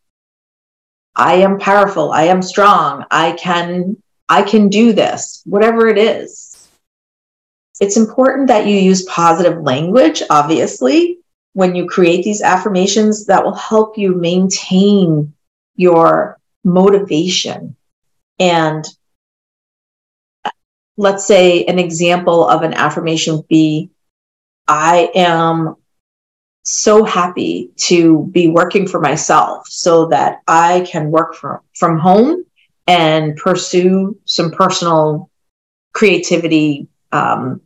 I 1.15 1.35
am 1.35 1.59
powerful. 1.59 2.11
I 2.11 2.23
am 2.23 2.41
strong. 2.41 3.05
I 3.11 3.33
can, 3.33 4.01
I 4.29 4.41
can 4.41 4.69
do 4.69 4.93
this, 4.93 5.41
whatever 5.45 5.87
it 5.87 5.97
is. 5.97 6.52
It's 7.79 7.97
important 7.97 8.47
that 8.47 8.67
you 8.67 8.75
use 8.77 9.03
positive 9.03 9.61
language, 9.61 10.21
obviously, 10.29 11.19
when 11.53 11.75
you 11.75 11.87
create 11.87 12.23
these 12.23 12.41
affirmations 12.41 13.25
that 13.25 13.43
will 13.43 13.55
help 13.55 13.97
you 13.97 14.15
maintain 14.15 15.33
your 15.75 16.39
motivation. 16.63 17.75
And 18.39 18.85
let's 20.97 21.25
say 21.25 21.65
an 21.65 21.79
example 21.79 22.47
of 22.47 22.61
an 22.61 22.73
affirmation 22.73 23.37
would 23.37 23.47
be 23.47 23.89
I 24.67 25.11
am 25.15 25.75
so 26.63 27.03
happy 27.03 27.71
to 27.75 28.29
be 28.31 28.47
working 28.47 28.87
for 28.87 28.99
myself 28.99 29.67
so 29.67 30.07
that 30.07 30.41
I 30.47 30.87
can 30.89 31.11
work 31.11 31.35
from, 31.35 31.59
from 31.75 31.99
home 31.99 32.45
and 32.87 33.35
pursue 33.35 34.17
some 34.25 34.51
personal 34.51 35.29
creativity 35.93 36.87
um, 37.13 37.61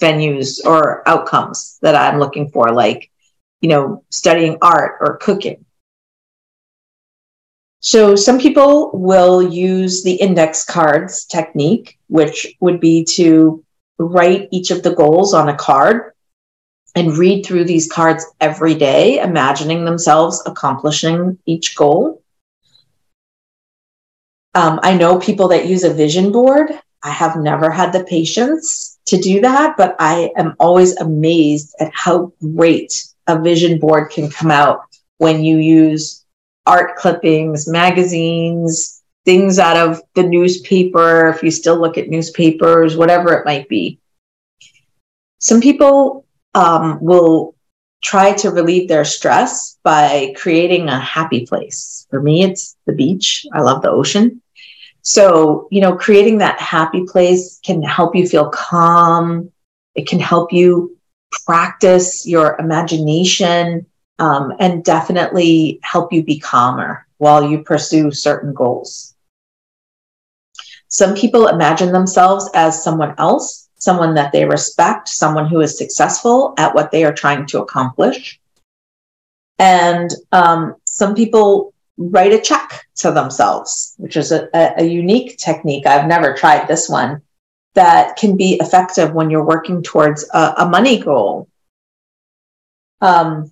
venues 0.00 0.64
or 0.64 1.08
outcomes 1.08 1.78
that 1.82 1.94
I'm 1.94 2.18
looking 2.18 2.50
for, 2.50 2.72
like, 2.72 3.10
you 3.60 3.68
know, 3.68 4.04
studying 4.10 4.58
art 4.60 4.98
or 5.00 5.16
cooking. 5.18 5.64
So 7.80 8.14
some 8.14 8.38
people 8.38 8.90
will 8.92 9.42
use 9.42 10.02
the 10.02 10.14
index 10.14 10.64
cards 10.64 11.24
technique, 11.24 11.98
which 12.08 12.54
would 12.60 12.80
be 12.80 13.04
to 13.16 13.64
write 13.98 14.48
each 14.52 14.70
of 14.70 14.82
the 14.82 14.94
goals 14.94 15.34
on 15.34 15.48
a 15.48 15.56
card 15.56 16.12
and 16.94 17.16
read 17.16 17.44
through 17.44 17.64
these 17.64 17.90
cards 17.90 18.24
every 18.40 18.74
day, 18.74 19.18
imagining 19.18 19.84
themselves 19.84 20.42
accomplishing 20.46 21.38
each 21.46 21.74
goal. 21.74 22.22
Um, 24.54 24.78
I 24.82 24.96
know 24.96 25.18
people 25.18 25.48
that 25.48 25.66
use 25.66 25.84
a 25.84 25.94
vision 25.94 26.30
board. 26.30 26.70
I 27.02 27.10
have 27.10 27.36
never 27.36 27.70
had 27.70 27.92
the 27.92 28.04
patience 28.04 28.98
to 29.06 29.18
do 29.18 29.40
that, 29.40 29.76
but 29.76 29.96
I 29.98 30.30
am 30.36 30.54
always 30.60 30.96
amazed 30.96 31.74
at 31.80 31.92
how 31.92 32.32
great 32.54 33.04
a 33.26 33.40
vision 33.40 33.78
board 33.78 34.10
can 34.10 34.30
come 34.30 34.50
out 34.50 34.82
when 35.18 35.44
you 35.44 35.58
use 35.58 36.24
art 36.66 36.96
clippings, 36.96 37.68
magazines, 37.68 39.02
things 39.24 39.58
out 39.58 39.76
of 39.76 40.02
the 40.14 40.22
newspaper, 40.22 41.28
if 41.28 41.42
you 41.42 41.50
still 41.50 41.80
look 41.80 41.98
at 41.98 42.08
newspapers, 42.08 42.96
whatever 42.96 43.32
it 43.34 43.44
might 43.44 43.68
be. 43.68 43.98
Some 45.38 45.60
people 45.60 46.26
um, 46.54 46.98
will 47.00 47.54
try 48.02 48.32
to 48.32 48.50
relieve 48.50 48.88
their 48.88 49.04
stress 49.04 49.78
by 49.84 50.34
creating 50.36 50.88
a 50.88 50.98
happy 50.98 51.46
place. 51.46 52.06
For 52.10 52.20
me, 52.20 52.42
it's 52.42 52.76
the 52.86 52.92
beach. 52.92 53.46
I 53.52 53.60
love 53.60 53.82
the 53.82 53.90
ocean. 53.90 54.41
So, 55.02 55.68
you 55.70 55.80
know, 55.80 55.96
creating 55.96 56.38
that 56.38 56.60
happy 56.60 57.04
place 57.04 57.60
can 57.64 57.82
help 57.82 58.14
you 58.14 58.26
feel 58.26 58.50
calm. 58.50 59.50
It 59.94 60.06
can 60.06 60.20
help 60.20 60.52
you 60.52 60.96
practice 61.44 62.26
your 62.26 62.56
imagination 62.58 63.86
um, 64.18 64.54
and 64.60 64.84
definitely 64.84 65.80
help 65.82 66.12
you 66.12 66.22
be 66.22 66.38
calmer 66.38 67.06
while 67.18 67.48
you 67.48 67.62
pursue 67.62 68.10
certain 68.12 68.54
goals. 68.54 69.14
Some 70.88 71.14
people 71.14 71.48
imagine 71.48 71.92
themselves 71.92 72.48
as 72.54 72.82
someone 72.82 73.14
else 73.18 73.62
someone 73.82 74.14
that 74.14 74.30
they 74.30 74.44
respect, 74.44 75.08
someone 75.08 75.48
who 75.48 75.60
is 75.60 75.76
successful 75.76 76.54
at 76.56 76.72
what 76.72 76.92
they 76.92 77.02
are 77.02 77.12
trying 77.12 77.44
to 77.44 77.60
accomplish. 77.60 78.38
And 79.58 80.08
um, 80.30 80.76
some 80.84 81.16
people 81.16 81.74
write 82.10 82.32
a 82.32 82.40
check 82.40 82.86
to 82.96 83.10
themselves, 83.10 83.94
which 83.98 84.16
is 84.16 84.32
a, 84.32 84.48
a, 84.54 84.84
unique 84.84 85.38
technique. 85.38 85.86
I've 85.86 86.06
never 86.06 86.34
tried 86.34 86.68
this 86.68 86.88
one 86.88 87.22
that 87.74 88.16
can 88.16 88.36
be 88.36 88.54
effective 88.60 89.12
when 89.12 89.30
you're 89.30 89.44
working 89.44 89.82
towards 89.82 90.28
a, 90.32 90.54
a 90.58 90.68
money 90.68 91.00
goal. 91.00 91.48
Um, 93.00 93.50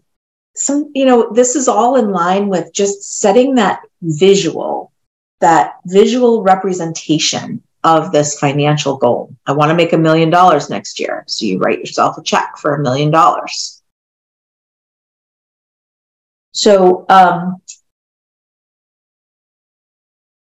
some, 0.54 0.90
you 0.94 1.04
know, 1.04 1.32
this 1.32 1.56
is 1.56 1.68
all 1.68 1.96
in 1.96 2.10
line 2.10 2.48
with 2.48 2.72
just 2.72 3.20
setting 3.20 3.54
that 3.54 3.80
visual, 4.02 4.92
that 5.40 5.76
visual 5.86 6.42
representation 6.42 7.62
of 7.82 8.12
this 8.12 8.38
financial 8.38 8.96
goal. 8.96 9.34
I 9.46 9.52
want 9.52 9.70
to 9.70 9.74
make 9.74 9.92
a 9.92 9.98
million 9.98 10.28
dollars 10.28 10.68
next 10.68 11.00
year. 11.00 11.24
So 11.26 11.46
you 11.46 11.58
write 11.58 11.78
yourself 11.78 12.18
a 12.18 12.22
check 12.22 12.58
for 12.58 12.74
a 12.74 12.82
million 12.82 13.10
dollars. 13.10 13.82
So, 16.52 17.06
um, 17.08 17.62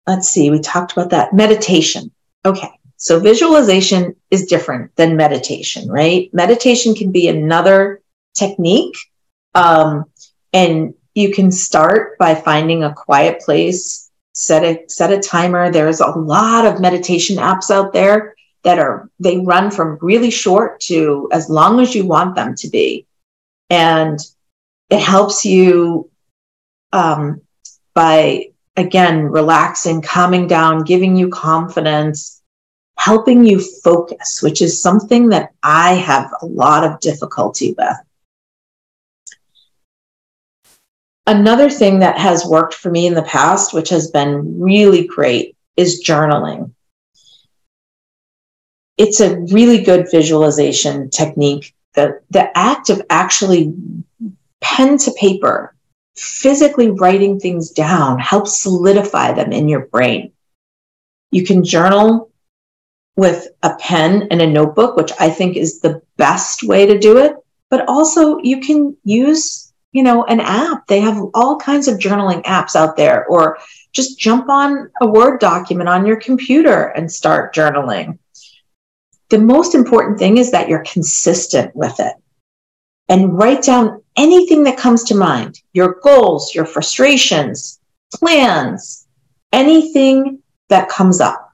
let's 0.07 0.29
see, 0.29 0.51
we 0.51 0.61
talked 0.61 0.93
about 0.93 1.11
that. 1.11 1.33
Meditation. 1.33 2.11
Okay. 2.45 2.71
So 2.97 3.19
visualization 3.19 4.15
is 4.31 4.47
different 4.47 4.95
than 4.97 5.17
meditation, 5.17 5.89
right? 5.89 6.29
Meditation 6.35 6.95
can 6.95 7.11
be 7.11 7.29
another 7.29 8.03
technique. 8.35 8.97
Um, 9.55 10.05
and 10.53 10.95
you 11.15 11.33
can 11.33 11.51
start 11.51 12.19
by 12.19 12.35
finding 12.35 12.85
a 12.85 12.93
quiet 12.93 13.41
place, 13.41 14.11
set 14.35 14.63
a 14.63 14.85
set 14.89 15.13
a 15.13 15.19
timer. 15.19 15.71
There's 15.71 16.01
a 16.01 16.11
lot 16.11 16.67
of 16.67 16.81
meditation 16.81 17.37
apps 17.37 17.71
out 17.71 17.93
there 17.93 18.35
that 18.65 18.79
are 18.79 19.09
they 19.19 19.39
run 19.39 19.71
from 19.71 19.99
really 20.03 20.31
short 20.31 20.81
to 20.81 21.29
as 21.33 21.49
long 21.49 21.81
as 21.81 21.95
you 21.95 22.07
want 22.07 22.37
them 22.37 22.55
to 22.57 22.69
be. 22.69 23.07
And 23.71 24.19
it 24.91 25.01
helps 25.01 25.45
you 25.45 26.11
um, 26.93 27.41
by 27.95 28.51
again 28.77 29.25
relaxing, 29.25 30.03
calming 30.03 30.47
down, 30.47 30.85
giving 30.85 31.17
you 31.17 31.29
confidence 31.29 32.41
helping 33.01 33.47
you 33.47 33.59
focus, 33.83 34.43
which 34.43 34.61
is 34.61 34.83
something 34.83 35.31
that 35.31 35.55
I 35.63 35.95
have 35.95 36.31
a 36.43 36.45
lot 36.45 36.85
of 36.85 37.01
difficulty 37.01 37.75
with. 37.77 37.97
Another 41.27 41.71
thing 41.71 42.01
that 42.01 42.19
has 42.19 42.45
worked 42.45 42.75
for 42.75 42.91
me 42.91 43.07
in 43.07 43.15
the 43.15 43.23
past, 43.23 43.73
which 43.73 43.89
has 43.89 44.11
been 44.11 44.61
really 44.61 45.07
great, 45.07 45.57
is 45.79 46.05
journaling. 46.05 46.73
It's 48.99 49.21
a 49.21 49.39
really 49.39 49.83
good 49.83 50.09
visualization 50.11 51.09
technique. 51.09 51.75
The, 51.95 52.21
the 52.29 52.51
act 52.55 52.91
of 52.91 53.01
actually 53.09 53.73
pen 54.61 54.99
to 54.99 55.13
paper, 55.13 55.75
physically 56.17 56.91
writing 56.91 57.39
things 57.39 57.71
down 57.71 58.19
helps 58.19 58.63
solidify 58.63 59.33
them 59.33 59.53
in 59.53 59.69
your 59.69 59.87
brain. 59.87 60.33
You 61.31 61.45
can 61.45 61.65
journal 61.65 62.31
with 63.17 63.49
a 63.63 63.77
pen 63.77 64.29
and 64.31 64.41
a 64.41 64.47
notebook, 64.47 64.97
which 64.97 65.13
I 65.21 65.31
think 65.31 65.57
is 65.57 65.81
the 65.81 66.03
best 66.17 66.63
way 66.63 66.87
to 66.87 66.99
do 66.99 67.19
it. 67.19 67.37
But 67.69 67.89
also, 67.89 68.39
you 68.39 68.61
can 68.61 68.97
use, 69.05 69.73
you 69.93 70.03
know, 70.03 70.25
an 70.25 70.41
app. 70.41 70.87
They 70.87 71.01
have 71.01 71.23
all 71.35 71.57
kinds 71.59 71.87
of 71.87 71.99
journaling 71.99 72.43
apps 72.45 72.75
out 72.75 72.97
there, 72.97 73.27
or 73.27 73.59
just 73.93 74.19
jump 74.19 74.49
on 74.49 74.91
a 75.01 75.07
Word 75.07 75.39
document 75.39 75.89
on 75.89 76.07
your 76.07 76.17
computer 76.17 76.87
and 76.89 77.11
start 77.11 77.55
journaling. 77.55 78.19
The 79.29 79.39
most 79.39 79.77
important 79.77 80.19
thing 80.19 80.39
is 80.39 80.51
that 80.51 80.69
you're 80.69 80.85
consistent 80.85 81.77
with 81.77 82.01
it 82.01 82.15
and 83.09 83.39
write 83.39 83.63
down 83.63 84.00
anything 84.17 84.65
that 84.65 84.79
comes 84.79 85.05
to 85.05 85.15
mind 85.15 85.61
your 85.73 86.01
goals, 86.03 86.55
your 86.55 86.65
frustrations, 86.65 87.81
plans, 88.15 89.07
anything 89.53 90.43
that 90.69 90.89
comes 90.89 91.21
up 91.21 91.51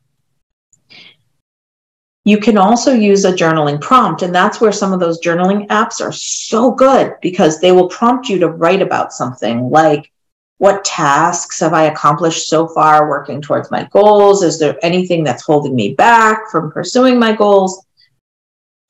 you 2.27 2.39
can 2.39 2.59
also 2.59 2.93
use 2.93 3.25
a 3.25 3.33
journaling 3.33 3.81
prompt, 3.81 4.23
and 4.23 4.35
that's 4.35 4.61
where 4.61 4.73
some 4.73 4.93
of 4.93 4.99
those 4.99 5.21
journaling 5.21 5.69
apps 5.69 6.01
are 6.01 6.11
so 6.11 6.73
good 6.73 7.15
because 7.23 7.61
they 7.61 7.71
will 7.71 7.89
prompt 7.89 8.29
you 8.29 8.41
to 8.41 8.49
write 8.49 8.83
about 8.83 9.13
something 9.13 9.71
like 9.71 10.11
what 10.59 10.85
tasks 10.85 11.61
have 11.61 11.73
I 11.73 11.85
accomplished 11.85 12.49
so 12.49 12.67
far 12.67 13.09
working 13.09 13.41
towards 13.41 13.71
my 13.71 13.85
goals? 13.93 14.43
Is 14.43 14.59
there 14.59 14.77
anything 14.83 15.23
that's 15.23 15.45
holding 15.45 15.77
me 15.77 15.95
back 15.95 16.51
from 16.51 16.73
pursuing 16.73 17.17
my 17.17 17.33
goals? 17.33 17.87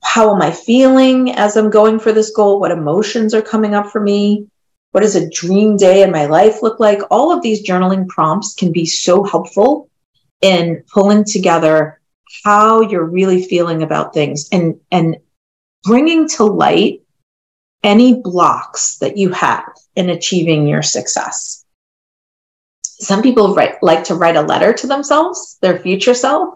How 0.03 0.33
am 0.33 0.41
I 0.41 0.51
feeling 0.51 1.31
as 1.31 1.57
I'm 1.57 1.69
going 1.69 1.99
for 1.99 2.11
this 2.11 2.31
goal? 2.31 2.59
What 2.59 2.71
emotions 2.71 3.33
are 3.33 3.41
coming 3.41 3.73
up 3.73 3.87
for 3.87 4.01
me? 4.01 4.47
What 4.91 5.01
does 5.01 5.15
a 5.15 5.29
dream 5.29 5.77
day 5.77 6.01
in 6.01 6.11
my 6.11 6.25
life 6.25 6.63
look 6.63 6.79
like? 6.79 7.01
All 7.11 7.31
of 7.31 7.41
these 7.41 7.67
journaling 7.67 8.07
prompts 8.07 8.53
can 8.53 8.71
be 8.71 8.85
so 8.85 9.23
helpful 9.23 9.89
in 10.41 10.83
pulling 10.91 11.23
together 11.23 11.99
how 12.43 12.81
you're 12.81 13.05
really 13.05 13.43
feeling 13.43 13.83
about 13.83 14.13
things 14.13 14.49
and 14.51 14.79
and 14.91 15.17
bringing 15.83 16.27
to 16.27 16.43
light 16.43 17.01
any 17.83 18.15
blocks 18.15 18.97
that 18.97 19.17
you 19.17 19.29
have 19.29 19.65
in 19.95 20.09
achieving 20.09 20.67
your 20.67 20.83
success. 20.83 21.63
Some 22.83 23.21
people 23.21 23.53
write, 23.53 23.81
like 23.81 24.03
to 24.05 24.15
write 24.15 24.35
a 24.35 24.41
letter 24.41 24.73
to 24.73 24.87
themselves, 24.87 25.57
their 25.61 25.79
future 25.79 26.13
self. 26.13 26.55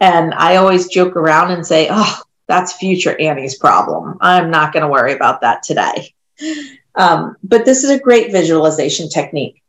And 0.00 0.32
I 0.32 0.56
always 0.56 0.88
joke 0.88 1.14
around 1.16 1.50
and 1.50 1.66
say, 1.66 1.88
oh, 1.90 2.22
that's 2.50 2.74
future 2.74 3.18
Annie's 3.18 3.56
problem. 3.56 4.18
I'm 4.20 4.50
not 4.50 4.72
going 4.72 4.82
to 4.82 4.88
worry 4.88 5.14
about 5.14 5.40
that 5.40 5.62
today. 5.62 6.14
Um, 6.94 7.36
but 7.44 7.64
this 7.64 7.84
is 7.84 7.90
a 7.90 8.00
great 8.00 8.32
visualization 8.32 9.08
technique 9.08 9.60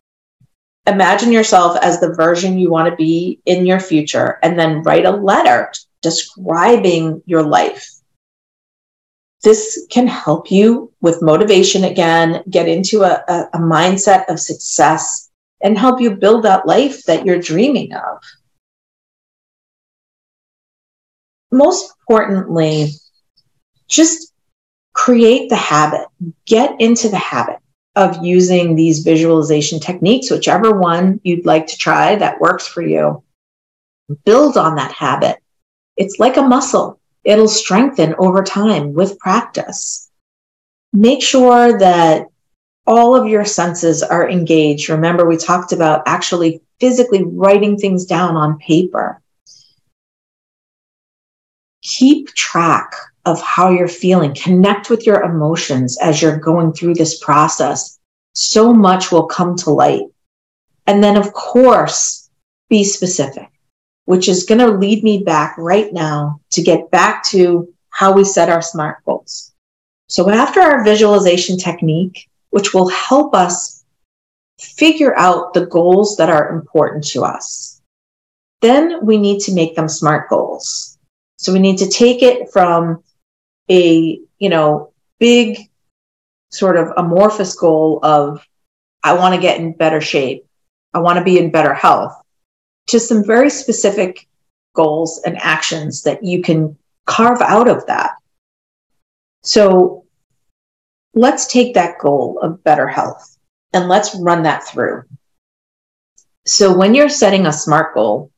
imagine 0.88 1.32
yourself 1.32 1.78
as 1.82 2.00
the 2.00 2.14
version 2.14 2.58
you 2.58 2.70
want 2.70 2.90
to 2.90 2.96
be 2.96 3.40
in 3.46 3.66
your 3.66 3.80
future 3.80 4.40
and 4.44 4.58
then 4.58 4.82
write 4.84 5.06
a 5.06 5.12
letter 5.12 5.72
describing 6.02 7.22
your 7.26 7.44
life. 7.44 7.88
This 9.44 9.88
can 9.90 10.08
help 10.08 10.52
you 10.52 10.92
with 11.02 11.22
motivation 11.22 11.84
again, 11.84 12.44
get 12.50 12.68
into 12.68 13.04
a, 13.04 13.24
a, 13.28 13.50
a 13.54 13.60
mindset 13.60 14.26
of 14.28 14.40
success, 14.40 15.30
and 15.62 15.78
help 15.78 16.02
you 16.02 16.16
build 16.16 16.44
that 16.44 16.68
life 16.68 17.04
that 17.06 17.26
you're 17.26 17.40
dreaming 17.40 17.94
of. 17.94 18.22
Most 21.52 21.94
importantly, 22.00 22.92
just 23.88 24.34
create 24.94 25.50
the 25.50 25.56
habit, 25.56 26.08
get 26.46 26.80
into 26.80 27.10
the 27.10 27.18
habit 27.18 27.58
of 27.96 28.24
using 28.24 28.76
these 28.76 29.00
visualization 29.00 29.80
techniques, 29.80 30.32
whichever 30.32 30.72
one 30.80 31.20
you'd 31.24 31.46
like 31.46 31.68
to 31.68 31.78
try 31.78 32.16
that 32.16 32.40
works 32.40 32.68
for 32.68 32.82
you. 32.82 33.24
Build 34.26 34.58
on 34.58 34.76
that 34.76 34.92
habit. 34.92 35.38
It's 35.98 36.20
like 36.20 36.38
a 36.38 36.42
muscle, 36.42 37.00
it'll 37.24 37.48
strengthen 37.48 38.16
over 38.18 38.44
time 38.44 38.94
with 38.94 39.20
practice. 39.20 40.10
Make 40.94 41.22
sure 41.22 41.78
that 41.80 42.28
all 42.88 43.16
of 43.16 43.28
your 43.28 43.46
senses 43.46 44.04
are 44.04 44.30
engaged. 44.30 44.90
Remember, 44.90 45.26
we 45.26 45.38
talked 45.38 45.72
about 45.72 46.04
actually 46.06 46.62
physically 46.80 47.24
writing 47.24 47.78
things 47.78 48.06
down 48.06 48.36
on 48.36 48.58
paper. 48.58 49.21
Keep 51.82 52.30
track 52.34 52.94
of 53.26 53.42
how 53.42 53.70
you're 53.70 53.88
feeling. 53.88 54.34
Connect 54.36 54.90
with 54.90 55.06
your 55.06 55.22
emotions 55.24 55.98
as 56.00 56.22
you're 56.22 56.38
going 56.38 56.74
through 56.74 56.96
this 56.96 57.20
process. 57.20 58.00
So 58.34 58.74
much 58.74 59.12
will 59.12 59.26
come 59.26 59.56
to 59.58 59.70
light. 59.72 60.06
And 60.88 61.04
then, 61.04 61.18
of 61.18 61.34
course, 61.34 62.30
be 62.70 62.84
specific, 62.84 63.50
which 64.06 64.28
is 64.28 64.46
going 64.46 64.60
to 64.60 64.78
lead 64.78 65.04
me 65.04 65.24
back 65.24 65.56
right 65.58 65.92
now 65.94 66.40
to 66.52 66.62
get 66.62 66.90
back 66.92 67.24
to 67.26 67.72
how 67.90 68.14
we 68.14 68.24
set 68.24 68.50
our 68.50 68.62
SMART 68.62 69.04
goals. 69.06 69.52
So, 70.08 70.30
after 70.30 70.60
our 70.62 70.84
visualization 70.84 71.58
technique, 71.58 72.30
which 72.50 72.74
will 72.74 72.90
help 72.90 73.36
us 73.36 73.84
figure 74.60 75.18
out 75.18 75.54
the 75.54 75.66
goals 75.66 76.18
that 76.18 76.30
are 76.30 76.50
important 76.50 77.06
to 77.08 77.24
us, 77.24 77.82
then 78.62 79.06
we 79.06 79.18
need 79.18 79.40
to 79.42 79.54
make 79.54 79.76
them 79.76 79.88
SMART 79.88 80.30
goals. 80.30 80.91
So, 81.42 81.52
we 81.52 81.60
need 81.60 81.80
to 81.80 81.90
take 81.90 82.22
it 82.22 82.52
from 82.52 83.04
a 83.68 84.20
you 84.38 84.50
know 84.50 84.94
big 85.20 85.58
sort 86.52 86.78
of 86.78 86.94
amorphous 86.98 87.56
goal 87.56 88.00
of 88.04 88.46
i 89.04 89.14
want 89.14 89.34
to 89.34 89.42
get 89.42 89.60
in 89.60 89.74
better 89.74 90.02
shape. 90.02 90.46
I 90.94 91.00
want 91.00 91.18
to 91.18 91.24
be 91.24 91.40
in 91.40 91.50
better 91.50 91.74
health 91.74 92.14
to 92.88 93.00
some 93.00 93.26
very 93.26 93.50
specific 93.50 94.28
goals 94.76 95.22
and 95.26 95.36
actions 95.38 96.04
that 96.04 96.24
you 96.24 96.44
can 96.44 96.78
carve 97.06 97.42
out 97.42 97.68
of 97.68 97.88
that. 97.88 98.18
So 99.42 100.06
let's 101.16 101.48
take 101.48 101.74
that 101.74 101.98
goal 102.00 102.40
of 102.44 102.64
better 102.64 102.88
health 102.88 103.38
and 103.74 103.90
let's 103.90 104.14
run 104.16 104.44
that 104.44 104.68
through. 104.68 105.06
So 106.46 106.78
when 106.78 106.94
you're 106.94 107.10
setting 107.10 107.48
a 107.48 107.54
smart 107.54 107.96
goal 107.96 108.30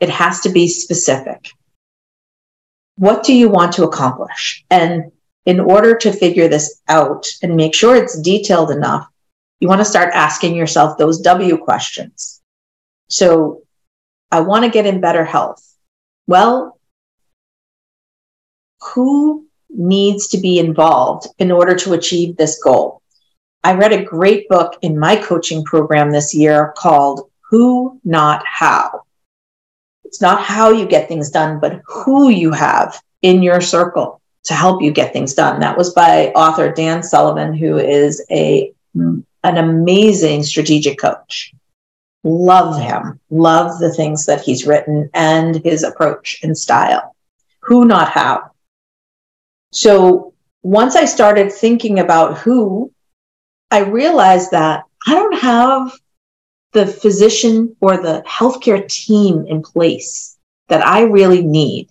it 0.00 0.10
has 0.10 0.40
to 0.40 0.50
be 0.50 0.66
specific 0.66 1.52
what 2.96 3.24
do 3.24 3.34
you 3.34 3.48
want 3.48 3.72
to 3.74 3.84
accomplish? 3.84 4.64
And 4.70 5.12
in 5.44 5.60
order 5.60 5.96
to 5.96 6.12
figure 6.12 6.48
this 6.48 6.80
out 6.88 7.26
and 7.42 7.56
make 7.56 7.74
sure 7.74 7.96
it's 7.96 8.20
detailed 8.20 8.70
enough, 8.70 9.08
you 9.60 9.68
want 9.68 9.80
to 9.80 9.84
start 9.84 10.10
asking 10.14 10.56
yourself 10.56 10.98
those 10.98 11.20
W 11.20 11.56
questions. 11.56 12.40
So, 13.08 13.62
I 14.30 14.40
want 14.40 14.64
to 14.64 14.70
get 14.70 14.86
in 14.86 15.00
better 15.00 15.24
health. 15.24 15.62
Well, 16.26 16.78
who 18.80 19.46
needs 19.68 20.28
to 20.28 20.38
be 20.38 20.58
involved 20.58 21.28
in 21.38 21.50
order 21.52 21.74
to 21.76 21.92
achieve 21.92 22.36
this 22.36 22.62
goal? 22.62 23.02
I 23.62 23.74
read 23.74 23.92
a 23.92 24.02
great 24.02 24.48
book 24.48 24.76
in 24.82 24.98
my 24.98 25.16
coaching 25.16 25.64
program 25.64 26.10
this 26.10 26.34
year 26.34 26.72
called 26.76 27.30
Who 27.50 28.00
Not 28.04 28.44
How. 28.46 29.02
It's 30.12 30.20
not 30.20 30.42
how 30.42 30.68
you 30.68 30.84
get 30.84 31.08
things 31.08 31.30
done, 31.30 31.58
but 31.58 31.80
who 31.86 32.28
you 32.28 32.52
have 32.52 33.02
in 33.22 33.42
your 33.42 33.62
circle 33.62 34.20
to 34.44 34.52
help 34.52 34.82
you 34.82 34.92
get 34.92 35.14
things 35.14 35.32
done. 35.32 35.58
That 35.60 35.78
was 35.78 35.94
by 35.94 36.32
author 36.32 36.70
Dan 36.70 37.02
Sullivan, 37.02 37.54
who 37.54 37.78
is 37.78 38.22
a 38.30 38.74
an 38.94 39.24
amazing 39.56 40.42
strategic 40.42 40.98
coach. 40.98 41.54
Love 42.24 42.78
him. 42.78 43.20
Love 43.30 43.78
the 43.78 43.90
things 43.90 44.26
that 44.26 44.42
he's 44.42 44.66
written 44.66 45.08
and 45.14 45.64
his 45.64 45.82
approach 45.82 46.40
and 46.42 46.58
style. 46.58 47.16
Who, 47.60 47.86
not 47.86 48.10
how. 48.10 48.50
So 49.70 50.34
once 50.62 50.94
I 50.94 51.06
started 51.06 51.50
thinking 51.50 52.00
about 52.00 52.36
who, 52.36 52.92
I 53.70 53.78
realized 53.78 54.50
that 54.50 54.84
I 55.06 55.14
don't 55.14 55.38
have 55.38 55.98
the 56.72 56.86
physician 56.86 57.76
or 57.80 57.96
the 57.96 58.22
healthcare 58.26 58.86
team 58.88 59.46
in 59.46 59.62
place 59.62 60.38
that 60.68 60.86
I 60.86 61.02
really 61.02 61.42
need 61.42 61.90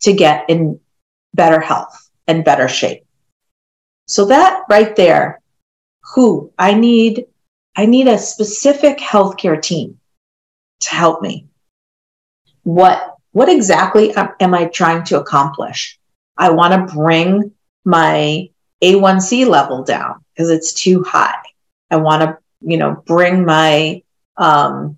to 0.00 0.12
get 0.12 0.48
in 0.48 0.80
better 1.34 1.60
health 1.60 2.10
and 2.26 2.44
better 2.44 2.68
shape. 2.68 3.04
So 4.06 4.26
that 4.26 4.64
right 4.70 4.96
there, 4.96 5.40
who 6.14 6.52
I 6.58 6.74
need, 6.74 7.26
I 7.76 7.86
need 7.86 8.08
a 8.08 8.18
specific 8.18 8.98
healthcare 8.98 9.60
team 9.60 9.98
to 10.80 10.90
help 10.90 11.20
me. 11.20 11.46
What, 12.62 13.16
what 13.32 13.48
exactly 13.48 14.14
am 14.16 14.54
I 14.54 14.66
trying 14.66 15.04
to 15.04 15.20
accomplish? 15.20 15.98
I 16.36 16.50
want 16.50 16.72
to 16.72 16.94
bring 16.94 17.52
my 17.84 18.48
A1C 18.82 19.46
level 19.46 19.84
down 19.84 20.24
because 20.32 20.50
it's 20.50 20.72
too 20.72 21.02
high. 21.02 21.42
I 21.90 21.96
want 21.96 22.22
to, 22.22 22.38
you 22.60 22.76
know, 22.76 23.02
bring 23.06 23.44
my 23.44 24.02
um, 24.36 24.96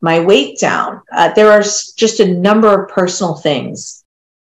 my 0.00 0.20
weight 0.20 0.58
down. 0.58 1.02
Uh, 1.10 1.32
there 1.34 1.50
are 1.50 1.62
just 1.62 2.20
a 2.20 2.34
number 2.34 2.82
of 2.82 2.90
personal 2.90 3.34
things 3.34 4.04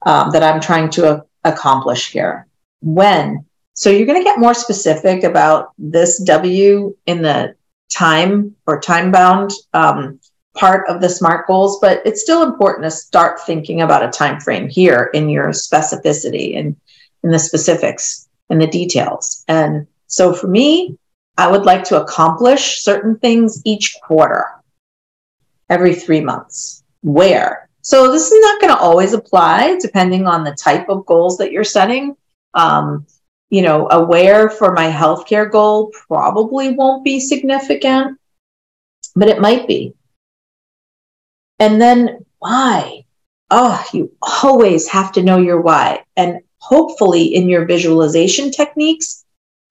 um, 0.05 0.31
that 0.31 0.43
I'm 0.43 0.61
trying 0.61 0.89
to 0.91 1.13
a- 1.13 1.23
accomplish 1.43 2.11
here. 2.11 2.47
When? 2.81 3.45
So 3.73 3.89
you're 3.89 4.05
going 4.05 4.19
to 4.19 4.23
get 4.23 4.39
more 4.39 4.53
specific 4.53 5.23
about 5.23 5.73
this 5.77 6.19
W 6.23 6.95
in 7.05 7.21
the 7.21 7.55
time 7.91 8.55
or 8.65 8.79
time 8.79 9.11
bound 9.11 9.51
um, 9.73 10.19
part 10.55 10.87
of 10.87 11.01
the 11.01 11.09
SMART 11.09 11.47
goals, 11.47 11.79
but 11.81 12.01
it's 12.05 12.21
still 12.21 12.43
important 12.43 12.83
to 12.83 12.91
start 12.91 13.41
thinking 13.41 13.81
about 13.81 14.05
a 14.05 14.11
time 14.11 14.39
frame 14.39 14.69
here 14.69 15.09
in 15.13 15.29
your 15.29 15.49
specificity 15.49 16.57
and 16.57 16.75
in 17.23 17.31
the 17.31 17.39
specifics 17.39 18.27
and 18.49 18.61
the 18.61 18.67
details. 18.67 19.43
And 19.47 19.87
so 20.07 20.33
for 20.33 20.47
me, 20.47 20.97
I 21.37 21.49
would 21.49 21.65
like 21.65 21.83
to 21.85 22.01
accomplish 22.01 22.81
certain 22.81 23.17
things 23.17 23.61
each 23.65 23.95
quarter, 24.03 24.45
every 25.69 25.95
three 25.95 26.21
months. 26.21 26.83
Where? 27.01 27.69
So 27.81 28.11
this 28.11 28.31
is 28.31 28.41
not 28.41 28.61
going 28.61 28.73
to 28.73 28.79
always 28.79 29.13
apply 29.13 29.77
depending 29.81 30.25
on 30.25 30.43
the 30.43 30.55
type 30.55 30.89
of 30.89 31.05
goals 31.05 31.37
that 31.37 31.51
you're 31.51 31.63
setting. 31.63 32.15
Um, 32.53 33.05
you 33.49 33.61
know, 33.61 33.87
aware 33.91 34.49
for 34.49 34.73
my 34.73 34.89
healthcare 34.89 35.51
goal 35.51 35.91
probably 36.07 36.71
won't 36.71 37.03
be 37.03 37.19
significant, 37.19 38.19
but 39.15 39.27
it 39.27 39.41
might 39.41 39.67
be. 39.67 39.95
And 41.59 41.81
then 41.81 42.25
why? 42.39 43.05
Oh, 43.49 43.83
you 43.93 44.11
always 44.21 44.87
have 44.87 45.11
to 45.13 45.23
know 45.23 45.37
your 45.37 45.61
why. 45.61 46.03
And 46.15 46.39
hopefully 46.57 47.35
in 47.35 47.49
your 47.49 47.65
visualization 47.65 48.49
techniques, 48.49 49.22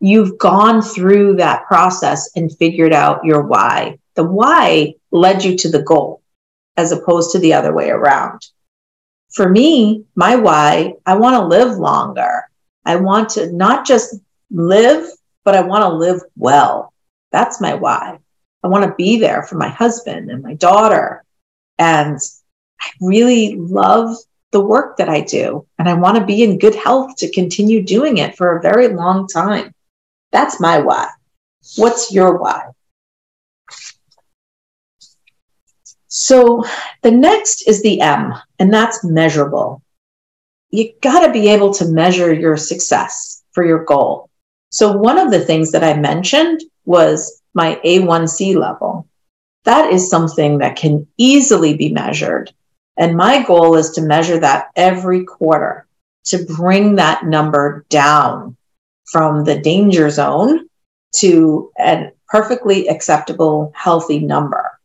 you've 0.03 0.37
gone 0.37 0.83
through 0.83 1.37
that 1.37 1.65
process 1.67 2.29
and 2.35 2.57
figured 2.59 2.93
out 2.93 3.25
your 3.25 3.43
why. 3.43 3.99
The 4.17 4.25
why 4.25 4.95
led 5.13 5.45
you 5.45 5.57
to 5.59 5.71
the 5.71 5.83
goal 5.83 6.21
as 6.77 6.91
opposed 6.91 7.31
to 7.33 7.39
the 7.39 7.55
other 7.55 7.73
way 7.73 7.89
around. 7.89 8.45
For 9.33 9.49
me, 9.49 10.05
my 10.17 10.35
why, 10.35 10.95
I 11.07 11.15
want 11.17 11.37
to 11.37 11.47
live 11.47 11.79
longer. 11.79 12.51
I 12.85 12.97
want 12.97 13.31
to 13.31 13.53
not 13.53 13.87
just 13.87 14.17
live, 14.51 15.09
but 15.45 15.55
I 15.55 15.63
want 15.63 15.83
to 15.83 15.89
live 15.89 16.21
well. 16.37 16.93
That's 17.31 17.61
my 17.61 17.75
why. 17.75 18.19
I 18.65 18.69
want 18.69 18.85
to 18.85 18.95
be 18.97 19.21
there 19.21 19.45
for 19.45 19.57
my 19.57 19.69
husband 19.69 20.31
and 20.31 20.43
my 20.43 20.55
daughter. 20.55 21.23
And 21.79 22.19
I 22.81 22.89
really 23.01 23.55
love 23.55 24.17
the 24.51 24.61
work 24.61 24.97
that 24.97 25.09
I 25.09 25.21
do. 25.21 25.65
And 25.79 25.89
I 25.89 25.95
want 25.95 26.19
to 26.19 26.27
be 26.27 26.43
in 26.43 26.59
good 26.59 26.75
health 26.75 27.17
to 27.19 27.31
continue 27.31 27.85
doing 27.85 28.19
it 28.19 28.37
for 28.37 28.57
a 28.57 28.63
very 28.63 28.89
long 28.89 29.29
time. 29.29 29.73
That's 30.33 30.61
my 30.61 30.79
why. 30.79 31.09
What's 31.77 32.13
your 32.13 32.39
why? 32.39 32.71
So 36.09 36.65
the 37.03 37.11
next 37.11 37.69
is 37.69 37.83
the 37.83 38.01
M, 38.01 38.35
and 38.59 38.73
that's 38.73 39.05
measurable. 39.05 39.83
You 40.71 40.93
got 41.01 41.27
to 41.27 41.33
be 41.33 41.49
able 41.49 41.73
to 41.75 41.87
measure 41.87 42.33
your 42.33 42.57
success 42.57 43.43
for 43.53 43.65
your 43.65 43.85
goal. 43.85 44.31
So 44.71 44.97
one 44.97 45.19
of 45.19 45.31
the 45.31 45.41
things 45.41 45.73
that 45.73 45.85
I 45.85 45.99
mentioned 45.99 46.63
was 46.85 47.43
my 47.55 47.81
A1C 47.85 48.57
level. 48.57 49.07
That 49.65 49.93
is 49.93 50.11
something 50.11 50.59
that 50.59 50.77
can 50.77 51.07
easily 51.19 51.77
be 51.77 51.93
measured 51.93 52.53
and 52.97 53.17
my 53.17 53.43
goal 53.43 53.77
is 53.77 53.91
to 53.93 54.03
measure 54.03 54.39
that 54.39 54.71
every 54.77 55.25
quarter 55.25 55.87
to 56.25 56.45
bring 56.45 56.97
that 56.97 57.25
number 57.25 57.85
down 57.89 58.57
from 59.07 59.45
the 59.45 59.59
danger 59.59 60.11
zone 60.11 60.69
to 61.17 61.71
a 61.79 62.11
perfectly 62.29 62.89
acceptable, 62.89 63.73
healthy 63.75 64.19
number. 64.19 64.79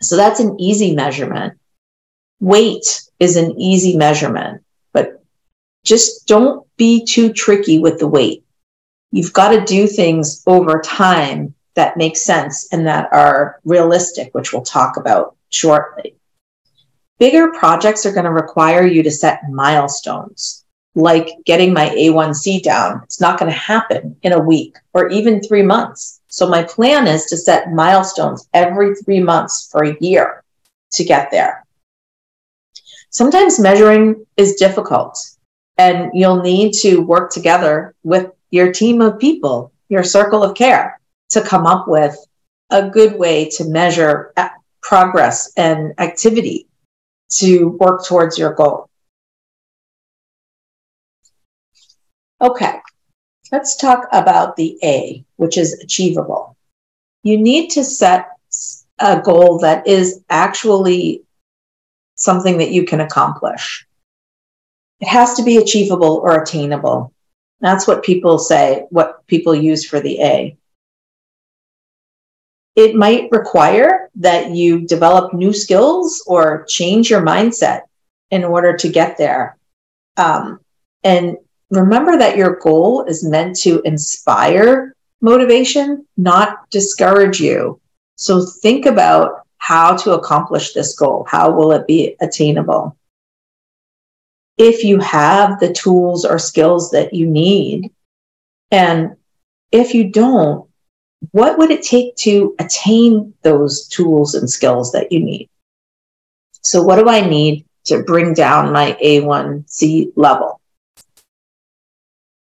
So 0.00 0.16
that's 0.16 0.40
an 0.40 0.60
easy 0.60 0.94
measurement. 0.94 1.58
Weight 2.40 3.02
is 3.18 3.36
an 3.36 3.60
easy 3.60 3.96
measurement, 3.96 4.62
but 4.92 5.22
just 5.84 6.26
don't 6.28 6.64
be 6.76 7.04
too 7.04 7.32
tricky 7.32 7.80
with 7.80 7.98
the 7.98 8.06
weight. 8.06 8.44
You've 9.10 9.32
got 9.32 9.50
to 9.50 9.64
do 9.64 9.86
things 9.86 10.42
over 10.46 10.80
time 10.80 11.54
that 11.74 11.96
make 11.96 12.16
sense 12.16 12.68
and 12.72 12.86
that 12.86 13.08
are 13.12 13.60
realistic, 13.64 14.34
which 14.34 14.52
we'll 14.52 14.62
talk 14.62 14.96
about 14.96 15.36
shortly. 15.50 16.14
Bigger 17.18 17.50
projects 17.52 18.06
are 18.06 18.12
going 18.12 18.26
to 18.26 18.30
require 18.30 18.86
you 18.86 19.02
to 19.02 19.10
set 19.10 19.48
milestones, 19.50 20.64
like 20.94 21.28
getting 21.44 21.72
my 21.72 21.88
A1C 21.90 22.62
down. 22.62 23.02
It's 23.04 23.20
not 23.20 23.38
going 23.38 23.50
to 23.50 23.58
happen 23.58 24.16
in 24.22 24.32
a 24.32 24.40
week 24.40 24.76
or 24.94 25.08
even 25.08 25.40
three 25.40 25.62
months. 25.62 26.20
So, 26.28 26.48
my 26.48 26.62
plan 26.62 27.06
is 27.06 27.26
to 27.26 27.36
set 27.36 27.72
milestones 27.72 28.48
every 28.52 28.94
three 28.94 29.20
months 29.20 29.68
for 29.70 29.84
a 29.84 29.96
year 30.00 30.44
to 30.92 31.04
get 31.04 31.30
there. 31.30 31.64
Sometimes 33.10 33.58
measuring 33.58 34.26
is 34.36 34.56
difficult, 34.56 35.18
and 35.78 36.10
you'll 36.12 36.42
need 36.42 36.74
to 36.74 37.00
work 37.00 37.30
together 37.30 37.94
with 38.02 38.30
your 38.50 38.72
team 38.72 39.00
of 39.00 39.18
people, 39.18 39.72
your 39.88 40.04
circle 40.04 40.42
of 40.42 40.56
care, 40.56 41.00
to 41.30 41.40
come 41.40 41.66
up 41.66 41.88
with 41.88 42.16
a 42.70 42.88
good 42.88 43.18
way 43.18 43.48
to 43.48 43.64
measure 43.64 44.32
uh, 44.36 44.48
progress 44.82 45.52
and 45.56 45.94
activity 45.98 46.66
to 47.30 47.68
work 47.80 48.04
towards 48.04 48.38
your 48.38 48.52
goal. 48.54 48.87
Okay, 52.40 52.78
let's 53.50 53.76
talk 53.76 54.06
about 54.12 54.54
the 54.56 54.78
A, 54.84 55.24
which 55.36 55.58
is 55.58 55.80
achievable. 55.82 56.56
You 57.24 57.36
need 57.36 57.70
to 57.70 57.82
set 57.82 58.28
a 59.00 59.20
goal 59.20 59.58
that 59.58 59.86
is 59.86 60.22
actually 60.30 61.24
something 62.14 62.58
that 62.58 62.70
you 62.70 62.84
can 62.84 63.00
accomplish. 63.00 63.86
It 65.00 65.08
has 65.08 65.34
to 65.34 65.42
be 65.42 65.56
achievable 65.56 66.20
or 66.22 66.40
attainable. 66.40 67.12
That's 67.60 67.88
what 67.88 68.04
people 68.04 68.38
say, 68.38 68.86
what 68.90 69.26
people 69.26 69.54
use 69.54 69.84
for 69.84 69.98
the 69.98 70.20
A. 70.20 70.56
It 72.76 72.94
might 72.94 73.32
require 73.32 74.10
that 74.16 74.52
you 74.52 74.86
develop 74.86 75.34
new 75.34 75.52
skills 75.52 76.22
or 76.26 76.64
change 76.68 77.10
your 77.10 77.22
mindset 77.22 77.82
in 78.30 78.44
order 78.44 78.76
to 78.76 78.88
get 78.88 79.18
there. 79.18 79.56
Um, 80.16 80.60
and 81.02 81.38
remember 81.70 82.16
that 82.16 82.36
your 82.36 82.56
goal 82.56 83.04
is 83.04 83.24
meant 83.24 83.56
to 83.60 83.80
inspire 83.82 84.94
motivation, 85.20 86.06
not 86.16 86.68
discourage 86.70 87.40
you. 87.40 87.80
So 88.16 88.44
think 88.44 88.86
about 88.86 89.46
how 89.58 89.96
to 89.96 90.12
accomplish 90.12 90.72
this 90.72 90.96
goal. 90.96 91.26
How 91.28 91.50
will 91.50 91.72
it 91.72 91.86
be 91.86 92.16
attainable? 92.20 92.96
If 94.56 94.82
you 94.82 94.98
have 95.00 95.60
the 95.60 95.72
tools 95.72 96.24
or 96.24 96.38
skills 96.38 96.90
that 96.90 97.14
you 97.14 97.26
need, 97.26 97.90
and 98.70 99.16
if 99.70 99.94
you 99.94 100.10
don't, 100.10 100.68
what 101.32 101.58
would 101.58 101.70
it 101.70 101.82
take 101.82 102.16
to 102.16 102.54
attain 102.58 103.34
those 103.42 103.86
tools 103.88 104.34
and 104.34 104.48
skills 104.48 104.92
that 104.92 105.12
you 105.12 105.20
need? 105.20 105.48
So, 106.62 106.82
what 106.82 106.96
do 106.96 107.08
I 107.08 107.20
need 107.20 107.66
to 107.84 108.02
bring 108.02 108.34
down 108.34 108.72
my 108.72 108.96
A1C 109.02 110.12
level? 110.16 110.57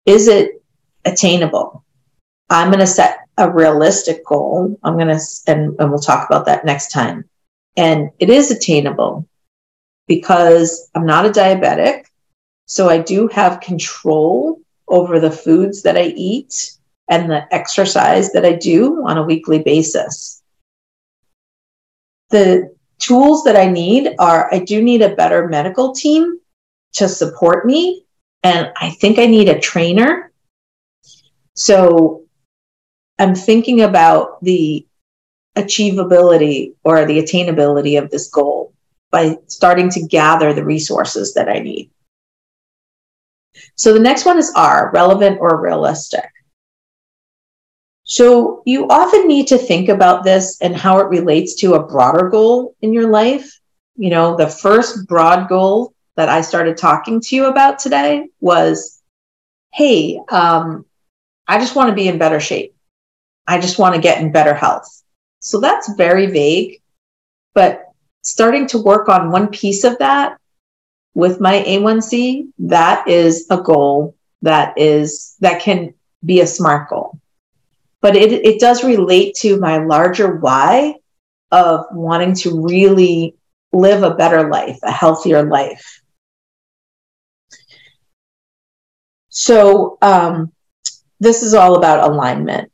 Is 0.07 0.29
it 0.29 0.62
attainable? 1.05 1.85
I'm 2.51 2.69
going 2.69 2.81
to 2.81 2.87
set 2.87 3.19
a 3.38 3.51
realistic 3.51 4.25
goal. 4.25 4.79
I'm 4.83 4.97
going 4.97 5.09
to, 5.09 5.21
and, 5.47 5.75
and 5.79 5.91
we'll 5.91 6.01
talk 6.01 6.29
about 6.29 6.47
that 6.47 6.65
next 6.65 6.91
time. 6.91 7.25
And 7.77 8.11
it 8.19 8.29
is 8.29 8.51
attainable 8.51 9.27
because 10.07 10.91
I'm 10.95 11.07
not 11.07 11.27
a 11.27 11.31
diabetic. 11.31 12.05
So 12.67 12.88
I 12.88 12.99
do 12.99 13.29
have 13.29 13.61
control 13.61 14.61
over 14.88 15.19
the 15.19 15.31
foods 15.31 15.83
that 15.83 15.97
I 15.97 16.07
eat 16.17 16.73
and 17.09 17.31
the 17.31 17.53
exercise 17.55 18.33
that 18.33 18.45
I 18.45 18.53
do 18.53 19.03
on 19.07 19.19
a 19.19 19.23
weekly 19.23 19.62
basis. 19.62 20.43
The 22.31 22.75
tools 22.99 23.45
that 23.45 23.57
I 23.57 23.67
need 23.67 24.15
are 24.19 24.53
I 24.53 24.59
do 24.61 24.83
need 24.83 25.03
a 25.03 25.15
better 25.15 25.49
medical 25.49 25.93
team 25.93 26.38
to 26.95 27.09
support 27.09 27.67
me. 27.67 28.05
And 28.42 28.72
I 28.76 28.90
think 28.90 29.18
I 29.18 29.26
need 29.26 29.48
a 29.48 29.61
trainer. 29.61 30.33
So 31.55 32.24
I'm 33.18 33.35
thinking 33.35 33.83
about 33.83 34.42
the 34.42 34.87
achievability 35.57 36.74
or 36.83 37.05
the 37.05 37.18
attainability 37.18 38.02
of 38.02 38.11
this 38.11 38.28
goal 38.28 38.72
by 39.11 39.37
starting 39.46 39.90
to 39.90 40.07
gather 40.07 40.52
the 40.52 40.64
resources 40.64 41.35
that 41.35 41.48
I 41.48 41.59
need. 41.59 41.90
So 43.76 43.92
the 43.92 44.00
next 44.00 44.24
one 44.24 44.38
is 44.38 44.52
R, 44.57 44.90
relevant 44.92 45.38
or 45.40 45.61
realistic. 45.61 46.28
So 48.05 48.62
you 48.66 48.88
often 48.88 49.28
need 49.28 49.46
to 49.48 49.59
think 49.59 49.88
about 49.88 50.24
this 50.24 50.61
and 50.61 50.74
how 50.74 50.98
it 50.98 51.09
relates 51.09 51.55
to 51.57 51.74
a 51.74 51.87
broader 51.87 52.28
goal 52.28 52.74
in 52.81 52.92
your 52.92 53.11
life. 53.11 53.61
You 53.96 54.11
know, 54.11 54.37
the 54.37 54.48
first 54.48 55.07
broad 55.07 55.48
goal 55.48 55.94
that 56.16 56.29
I 56.29 56.40
started 56.40 56.77
talking 56.77 57.20
to 57.20 57.37
you 57.37 57.46
about 57.46 57.79
today 57.79 58.29
was 58.40 59.01
hey, 59.72 60.20
um, 60.29 60.85
I 61.48 61.59
just 61.59 61.75
want 61.75 61.88
to 61.88 61.94
be 61.94 62.09
in 62.09 62.18
better 62.18 62.40
shape. 62.40 62.75
I 63.46 63.59
just 63.59 63.79
want 63.79 63.94
to 63.94 64.01
get 64.01 64.20
in 64.20 64.31
better 64.31 64.55
health. 64.55 65.03
So 65.40 65.61
that's 65.61 65.94
very 65.94 66.27
vague, 66.27 66.83
but 67.55 67.85
starting 68.22 68.66
to 68.68 68.79
work 68.79 69.09
on 69.09 69.31
one 69.31 69.48
piece 69.48 69.85
of 69.85 69.98
that 69.98 70.38
with 71.14 71.40
my 71.40 71.62
A1C, 71.66 72.48
that 72.59 73.09
is 73.09 73.46
a 73.51 73.61
goal 73.61 74.14
that 74.42 74.77
is 74.79 75.37
that 75.40 75.61
can 75.61 75.94
be 76.25 76.40
a 76.40 76.46
smart 76.46 76.88
goal. 76.88 77.18
But 78.01 78.16
it, 78.16 78.33
it 78.33 78.61
does 78.61 78.85
relate 78.85 79.35
to 79.37 79.59
my 79.59 79.79
larger 79.79 80.37
why 80.37 80.96
of 81.51 81.87
wanting 81.92 82.35
to 82.35 82.62
really 82.62 83.37
live 83.72 84.03
a 84.03 84.14
better 84.14 84.51
life, 84.51 84.79
a 84.83 84.90
healthier 84.90 85.44
life. 85.44 86.02
So 89.33 89.97
um, 90.03 90.53
this 91.18 91.42
is 91.42 91.55
all 91.55 91.77
about 91.77 92.09
alignment. 92.09 92.71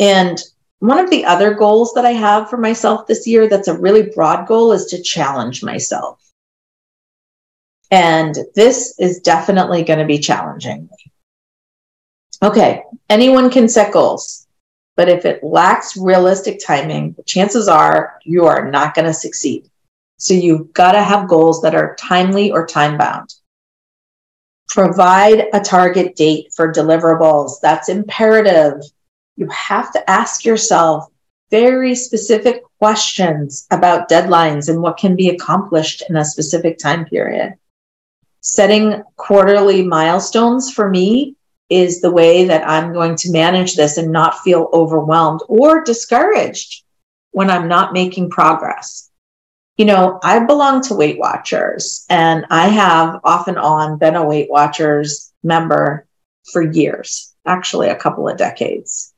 And 0.00 0.40
one 0.78 0.98
of 0.98 1.10
the 1.10 1.26
other 1.26 1.52
goals 1.52 1.92
that 1.92 2.06
I 2.06 2.12
have 2.12 2.48
for 2.48 2.56
myself 2.56 3.06
this 3.06 3.26
year 3.26 3.48
that's 3.48 3.68
a 3.68 3.78
really 3.78 4.10
broad 4.14 4.48
goal 4.48 4.72
is 4.72 4.86
to 4.86 5.02
challenge 5.02 5.62
myself. 5.62 6.20
And 7.90 8.34
this 8.54 8.98
is 8.98 9.20
definitely 9.20 9.84
going 9.84 9.98
to 9.98 10.06
be 10.06 10.18
challenging. 10.18 10.88
Okay, 12.42 12.82
anyone 13.10 13.50
can 13.50 13.68
set 13.68 13.92
goals, 13.92 14.46
but 14.96 15.10
if 15.10 15.26
it 15.26 15.44
lacks 15.44 15.98
realistic 15.98 16.60
timing, 16.64 17.12
the 17.12 17.22
chances 17.24 17.68
are 17.68 18.18
you 18.24 18.46
are 18.46 18.70
not 18.70 18.94
going 18.94 19.06
to 19.06 19.12
succeed. 19.12 19.70
So 20.16 20.32
you've 20.32 20.72
got 20.72 20.92
to 20.92 21.02
have 21.02 21.28
goals 21.28 21.60
that 21.60 21.74
are 21.74 21.94
timely 21.96 22.50
or 22.50 22.66
time 22.66 22.96
bound. 22.96 23.34
Provide 24.68 25.46
a 25.52 25.60
target 25.60 26.16
date 26.16 26.52
for 26.54 26.72
deliverables. 26.72 27.60
That's 27.60 27.88
imperative. 27.88 28.82
You 29.36 29.48
have 29.48 29.92
to 29.92 30.10
ask 30.10 30.44
yourself 30.44 31.08
very 31.50 31.94
specific 31.94 32.62
questions 32.78 33.66
about 33.70 34.08
deadlines 34.08 34.68
and 34.68 34.82
what 34.82 34.96
can 34.96 35.14
be 35.16 35.28
accomplished 35.28 36.02
in 36.08 36.16
a 36.16 36.24
specific 36.24 36.78
time 36.78 37.04
period 37.04 37.54
setting 38.44 39.02
quarterly 39.16 39.82
milestones 39.82 40.70
for 40.70 40.90
me 40.90 41.34
is 41.70 42.02
the 42.02 42.10
way 42.10 42.44
that 42.44 42.68
I'm 42.68 42.92
going 42.92 43.16
to 43.16 43.32
manage 43.32 43.74
this 43.74 43.96
and 43.96 44.12
not 44.12 44.38
feel 44.40 44.68
overwhelmed 44.74 45.40
or 45.48 45.82
discouraged 45.82 46.84
when 47.30 47.48
I'm 47.48 47.68
not 47.68 47.94
making 47.94 48.28
progress. 48.28 49.10
You 49.76 49.86
know, 49.86 50.20
I 50.22 50.38
belong 50.38 50.82
to 50.82 50.94
Weight 50.94 51.18
Watchers 51.18 52.06
and 52.08 52.46
I 52.50 52.68
have 52.68 53.20
off 53.24 53.48
and 53.48 53.58
on 53.58 53.98
been 53.98 54.14
a 54.14 54.24
Weight 54.24 54.48
Watchers 54.48 55.32
member 55.42 56.06
for 56.52 56.62
years, 56.62 57.34
actually, 57.44 57.88
a 57.88 57.96
couple 57.96 58.28
of 58.28 58.36
decades. 58.36 59.12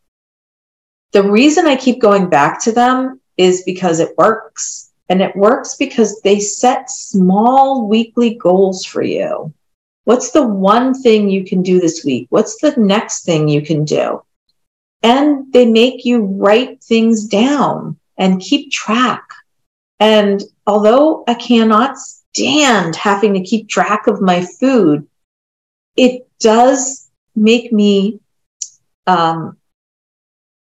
The 1.12 1.22
reason 1.22 1.66
I 1.66 1.76
keep 1.76 2.00
going 2.00 2.30
back 2.30 2.62
to 2.64 2.72
them 2.72 3.20
is 3.36 3.62
because 3.64 4.00
it 4.00 4.16
works. 4.16 4.92
And 5.08 5.22
it 5.22 5.36
works 5.36 5.76
because 5.76 6.20
they 6.22 6.40
set 6.40 6.90
small 6.90 7.86
weekly 7.86 8.34
goals 8.34 8.84
for 8.84 9.02
you. 9.02 9.52
What's 10.04 10.30
the 10.30 10.46
one 10.46 10.94
thing 10.94 11.28
you 11.28 11.44
can 11.44 11.62
do 11.62 11.80
this 11.80 12.04
week? 12.04 12.26
What's 12.30 12.60
the 12.60 12.74
next 12.76 13.24
thing 13.24 13.48
you 13.48 13.62
can 13.62 13.84
do? 13.84 14.22
And 15.02 15.52
they 15.52 15.66
make 15.66 16.04
you 16.04 16.22
write 16.22 16.82
things 16.82 17.26
down 17.26 17.98
and 18.16 18.40
keep 18.40 18.72
track. 18.72 19.22
And 19.98 20.42
although 20.66 21.24
I 21.26 21.35
cannot 21.35 21.96
stand 21.98 22.96
having 22.96 23.35
to 23.35 23.42
keep 23.42 23.68
track 23.68 24.06
of 24.06 24.20
my 24.20 24.46
food, 24.61 25.06
it 25.96 26.28
does 26.38 27.09
make 27.35 27.72
me 27.72 28.20
um, 29.06 29.56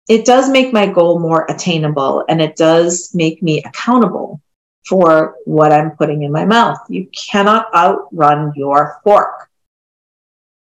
it 0.09 0.25
does 0.25 0.51
make 0.51 0.73
my 0.73 0.87
goal 0.87 1.21
more 1.21 1.47
attainable 1.49 2.25
and 2.29 2.43
it 2.43 2.57
does 2.57 3.15
make 3.15 3.43
me 3.43 3.63
accountable 3.63 4.41
for 4.85 5.37
what 5.45 5.71
I'm 5.71 5.93
putting 5.93 6.23
in 6.23 6.33
my 6.33 6.45
mouth. 6.45 6.79
You 6.89 7.07
cannot 7.07 7.73
outrun 7.73 8.53
your 8.57 9.01
fork. 9.05 9.49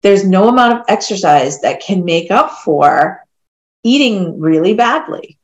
There's 0.03 0.23
no 0.23 0.49
amount 0.49 0.73
of 0.73 0.85
exercise 0.87 1.61
that 1.61 1.81
can 1.81 2.05
make 2.05 2.29
up 2.29 2.51
for 2.59 3.25
eating 3.83 4.39
really 4.39 4.75
badly. 4.75 5.39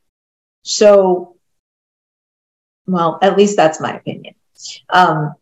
So, 0.64 1.38
well, 2.92 3.20
at 3.22 3.38
least 3.38 3.56
that's 3.56 3.80
my 3.80 3.96
opinion. 3.96 4.36
Um, 4.90 5.36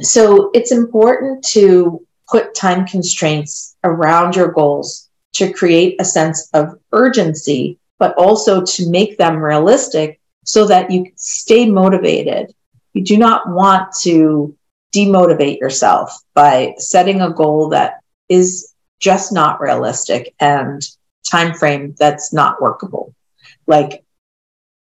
so 0.00 0.50
it's 0.54 0.72
important 0.72 1.44
to 1.48 2.06
put 2.28 2.54
time 2.54 2.86
constraints 2.86 3.76
around 3.84 4.36
your 4.36 4.52
goals 4.52 5.08
to 5.34 5.52
create 5.52 5.96
a 6.00 6.04
sense 6.04 6.48
of 6.52 6.78
urgency, 6.92 7.78
but 7.98 8.14
also 8.16 8.64
to 8.64 8.90
make 8.90 9.18
them 9.18 9.38
realistic 9.38 10.20
so 10.44 10.66
that 10.66 10.90
you 10.90 11.10
stay 11.16 11.68
motivated. 11.68 12.54
You 12.92 13.04
do 13.04 13.16
not 13.16 13.48
want 13.48 13.92
to 14.00 14.56
demotivate 14.94 15.58
yourself 15.58 16.18
by 16.34 16.74
setting 16.78 17.20
a 17.20 17.32
goal 17.32 17.68
that 17.70 18.00
is 18.28 18.72
just 19.00 19.32
not 19.32 19.60
realistic 19.60 20.34
and 20.40 20.82
time 21.28 21.54
frame 21.54 21.94
that's 21.98 22.32
not 22.32 22.60
workable. 22.60 23.14
Like 23.66 24.04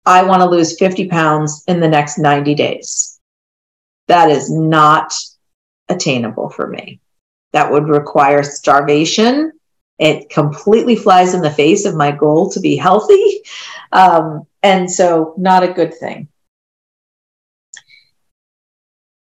I 0.06 0.24
want 0.24 0.42
to 0.42 0.50
lose 0.50 0.78
50 0.78 1.08
pounds 1.08 1.64
in 1.68 1.80
the 1.80 1.88
next 1.88 2.18
90 2.18 2.56
days. 2.56 3.20
That 4.08 4.30
is 4.30 4.52
not 4.52 5.14
attainable 5.90 6.50
for 6.50 6.68
me. 6.68 7.00
That 7.54 7.72
would 7.72 7.88
require 7.88 8.44
starvation 8.44 9.54
it 10.00 10.30
completely 10.30 10.96
flies 10.96 11.34
in 11.34 11.42
the 11.42 11.52
face 11.52 11.86
of 11.86 11.96
my 11.96 12.12
goal 12.12 12.50
to 12.52 12.60
be 12.60 12.76
healthy. 12.76 13.42
Um, 13.92 14.48
and 14.64 14.92
so, 14.92 15.34
not 15.38 15.64
a 15.64 15.74
good 15.74 15.94
thing. 15.94 16.28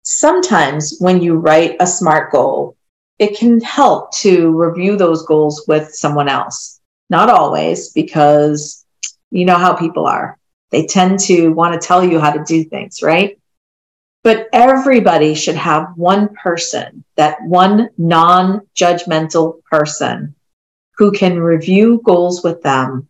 Sometimes, 0.03 0.97
when 0.99 1.21
you 1.21 1.35
write 1.35 1.75
a 1.79 1.85
SMART 1.85 2.31
goal, 2.31 2.75
it 3.19 3.37
can 3.37 3.61
help 3.61 4.11
to 4.17 4.57
review 4.57 4.97
those 4.97 5.25
goals 5.25 5.63
with 5.67 5.93
someone 5.93 6.27
else. 6.27 6.79
Not 7.09 7.29
always, 7.29 7.91
because 7.91 8.85
you 9.31 9.45
know 9.45 9.57
how 9.57 9.73
people 9.73 10.07
are. 10.07 10.36
They 10.71 10.85
tend 10.85 11.19
to 11.21 11.49
want 11.49 11.79
to 11.79 11.87
tell 11.87 12.03
you 12.03 12.19
how 12.19 12.31
to 12.31 12.43
do 12.43 12.63
things, 12.63 13.01
right? 13.01 13.39
But 14.23 14.49
everybody 14.51 15.35
should 15.35 15.55
have 15.55 15.93
one 15.95 16.35
person, 16.35 17.05
that 17.15 17.41
one 17.43 17.89
non 17.97 18.61
judgmental 18.75 19.63
person 19.63 20.35
who 20.97 21.11
can 21.11 21.39
review 21.39 22.01
goals 22.03 22.43
with 22.43 22.61
them 22.61 23.07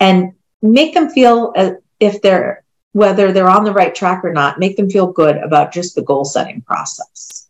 and 0.00 0.32
make 0.62 0.94
them 0.94 1.10
feel 1.10 1.52
uh, 1.56 1.72
if 2.00 2.22
they're 2.22 2.64
whether 2.92 3.30
they're 3.30 3.48
on 3.48 3.62
the 3.62 3.72
right 3.72 3.94
track 3.94 4.24
or 4.24 4.32
not, 4.32 4.58
make 4.58 4.76
them 4.76 4.90
feel 4.90 5.12
good 5.12 5.36
about 5.36 5.72
just 5.72 5.94
the 5.94 6.02
goal 6.02 6.24
setting 6.24 6.60
process. 6.62 7.46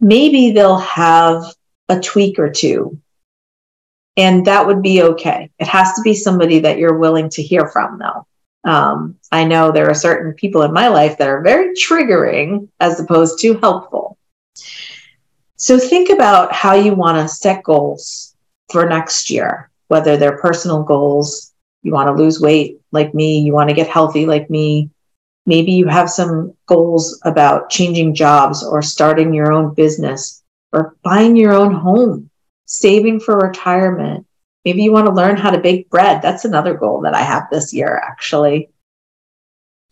Maybe 0.00 0.50
they'll 0.50 0.78
have 0.78 1.44
a 1.88 2.00
tweak 2.00 2.38
or 2.38 2.50
two, 2.50 3.00
and 4.16 4.46
that 4.46 4.66
would 4.66 4.82
be 4.82 5.02
okay. 5.02 5.50
It 5.58 5.66
has 5.66 5.94
to 5.94 6.02
be 6.02 6.14
somebody 6.14 6.60
that 6.60 6.78
you're 6.78 6.98
willing 6.98 7.30
to 7.30 7.42
hear 7.42 7.68
from, 7.68 7.98
though. 7.98 8.26
Um, 8.64 9.16
I 9.32 9.44
know 9.44 9.70
there 9.70 9.88
are 9.88 9.94
certain 9.94 10.34
people 10.34 10.62
in 10.62 10.72
my 10.72 10.88
life 10.88 11.16
that 11.18 11.28
are 11.28 11.42
very 11.42 11.74
triggering 11.74 12.68
as 12.78 13.00
opposed 13.00 13.38
to 13.40 13.58
helpful. 13.58 14.18
So 15.56 15.78
think 15.78 16.10
about 16.10 16.52
how 16.52 16.74
you 16.74 16.94
want 16.94 17.18
to 17.18 17.34
set 17.34 17.62
goals 17.62 18.34
for 18.70 18.88
next 18.88 19.30
year. 19.30 19.70
whether 19.88 20.16
they're 20.16 20.38
personal 20.38 20.84
goals, 20.84 21.52
you 21.82 21.92
want 21.92 22.06
to 22.06 22.22
lose 22.22 22.40
weight 22.40 22.80
like 22.92 23.12
me, 23.12 23.40
you 23.40 23.52
want 23.52 23.68
to 23.68 23.74
get 23.74 23.88
healthy 23.88 24.24
like 24.24 24.48
me. 24.48 24.88
Maybe 25.46 25.72
you 25.72 25.88
have 25.88 26.08
some 26.08 26.54
goals 26.66 27.20
about 27.24 27.70
changing 27.70 28.14
jobs 28.14 28.62
or 28.64 28.82
starting 28.82 29.34
your 29.34 29.52
own 29.52 29.74
business 29.74 30.44
or 30.72 30.94
buying 31.02 31.34
your 31.34 31.52
own 31.52 31.74
home, 31.74 32.29
saving 32.70 33.18
for 33.18 33.36
retirement. 33.36 34.26
Maybe 34.64 34.82
you 34.82 34.92
want 34.92 35.06
to 35.06 35.12
learn 35.12 35.36
how 35.36 35.50
to 35.50 35.58
bake 35.58 35.90
bread. 35.90 36.22
That's 36.22 36.44
another 36.44 36.74
goal 36.74 37.00
that 37.02 37.14
I 37.14 37.22
have 37.22 37.48
this 37.50 37.74
year, 37.74 38.00
actually. 38.02 38.70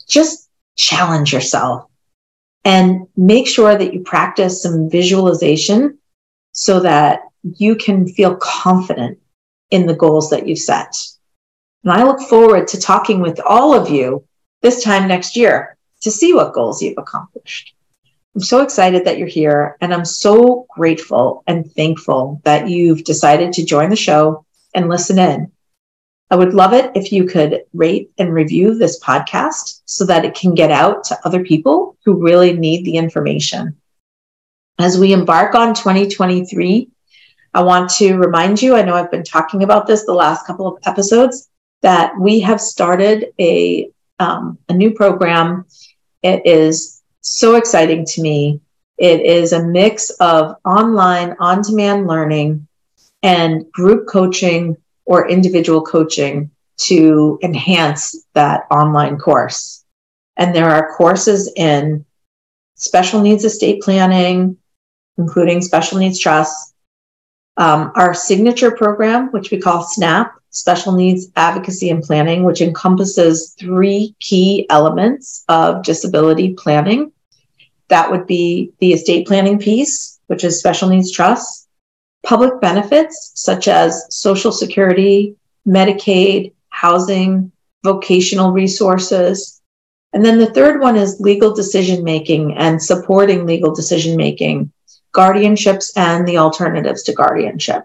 Just 0.06 0.48
challenge 0.76 1.32
yourself 1.32 1.90
and 2.64 3.08
make 3.16 3.48
sure 3.48 3.76
that 3.76 3.92
you 3.92 4.00
practice 4.00 4.62
some 4.62 4.88
visualization 4.88 5.98
so 6.52 6.80
that 6.80 7.22
you 7.42 7.74
can 7.74 8.06
feel 8.06 8.36
confident 8.36 9.18
in 9.70 9.86
the 9.86 9.96
goals 9.96 10.30
that 10.30 10.46
you've 10.46 10.58
set. 10.58 10.94
And 11.82 11.92
I 11.92 12.04
look 12.04 12.20
forward 12.20 12.68
to 12.68 12.80
talking 12.80 13.20
with 13.20 13.40
all 13.44 13.74
of 13.74 13.90
you 13.90 14.24
this 14.62 14.84
time 14.84 15.08
next 15.08 15.36
year 15.36 15.76
to 16.02 16.10
see 16.12 16.32
what 16.32 16.54
goals 16.54 16.80
you've 16.80 16.98
accomplished. 16.98 17.74
I'm 18.38 18.44
so 18.44 18.62
excited 18.62 19.05
that 19.05 19.18
you're 19.18 19.27
here, 19.27 19.77
and 19.81 19.92
I'm 19.92 20.05
so 20.05 20.68
grateful 20.70 21.42
and 21.48 21.68
thankful 21.72 22.40
that 22.44 22.68
you've 22.68 23.03
decided 23.03 23.53
to 23.55 23.64
join 23.64 23.90
the 23.90 23.96
show 23.96 24.46
and 24.72 24.88
listen 24.88 25.18
in. 25.18 25.51
I 26.31 26.37
would 26.37 26.55
love 26.55 26.72
it 26.72 26.92
if 26.94 27.11
you 27.11 27.24
could 27.24 27.64
rate 27.72 28.12
and 28.16 28.33
review 28.33 28.77
this 28.77 29.03
podcast 29.03 29.81
so 29.87 30.07
that 30.07 30.24
it 30.24 30.37
can 30.37 30.55
get 30.55 30.70
out 30.70 31.03
to 31.07 31.18
other 31.24 31.42
people 31.42 31.96
who 32.05 32.22
really 32.22 32.53
need 32.53 32.85
the 32.85 32.94
information. 32.94 33.77
As 34.79 35.01
we 35.01 35.12
embark 35.12 35.57
on 35.57 35.74
2023, 35.74 36.90
I 37.55 37.62
want 37.64 37.90
to 37.94 38.18
remind 38.18 38.62
you 38.62 38.77
I 38.77 38.83
know 38.83 38.94
I've 38.94 39.11
been 39.11 39.24
talking 39.24 39.64
about 39.64 39.88
this 39.88 40.07
the 40.07 40.12
last 40.14 40.46
couple 40.46 40.68
of 40.68 40.79
episodes 40.87 41.48
that 41.83 42.16
we 42.16 42.38
have 42.38 42.61
started 42.61 43.33
a, 43.40 43.90
um, 44.20 44.59
a 44.68 44.74
new 44.74 44.92
program. 44.92 45.64
It 46.22 46.46
is 46.46 46.97
so 47.28 47.56
exciting 47.56 48.04
to 48.06 48.22
me. 48.22 48.60
It 48.96 49.20
is 49.20 49.52
a 49.52 49.64
mix 49.64 50.10
of 50.20 50.56
online, 50.64 51.36
on 51.38 51.62
demand 51.62 52.06
learning 52.06 52.66
and 53.22 53.70
group 53.72 54.08
coaching 54.08 54.76
or 55.04 55.28
individual 55.28 55.82
coaching 55.82 56.50
to 56.78 57.38
enhance 57.42 58.24
that 58.34 58.62
online 58.70 59.18
course. 59.18 59.84
And 60.36 60.54
there 60.54 60.70
are 60.70 60.94
courses 60.96 61.52
in 61.56 62.04
special 62.76 63.20
needs 63.20 63.44
estate 63.44 63.82
planning, 63.82 64.56
including 65.16 65.60
special 65.60 65.98
needs 65.98 66.18
trusts, 66.18 66.74
um, 67.56 67.90
our 67.96 68.14
signature 68.14 68.70
program, 68.70 69.32
which 69.32 69.50
we 69.50 69.60
call 69.60 69.82
SNAP, 69.82 70.32
Special 70.50 70.92
Needs 70.92 71.28
Advocacy 71.36 71.90
and 71.90 72.02
Planning, 72.02 72.44
which 72.44 72.60
encompasses 72.60 73.54
three 73.58 74.14
key 74.20 74.66
elements 74.70 75.44
of 75.48 75.82
disability 75.82 76.54
planning. 76.54 77.12
That 77.88 78.11
would 78.11 78.27
be 78.27 78.72
the 78.81 78.92
estate 78.92 79.27
planning 79.27 79.59
piece, 79.59 80.20
which 80.27 80.44
is 80.44 80.59
special 80.59 80.88
needs 80.88 81.11
trusts, 81.11 81.66
public 82.24 82.61
benefits 82.61 83.33
such 83.35 83.68
as 83.68 84.07
Social 84.11 84.53
Security, 84.53 85.37
Medicaid, 85.66 86.53
housing, 86.68 87.51
vocational 87.85 88.53
resources. 88.53 89.61
And 90.12 90.24
then 90.24 90.38
the 90.38 90.53
third 90.53 90.81
one 90.81 90.96
is 90.96 91.20
legal 91.20 91.55
decision 91.55 92.05
making 92.05 92.57
and 92.57 92.83
supporting 92.83 93.46
legal 93.46 93.74
decision 93.74 94.16
making 94.16 94.72
guardianships 95.14 95.92
and 95.96 96.27
the 96.27 96.38
alternatives 96.38 97.03
to 97.05 97.12
guardianship. 97.12 97.85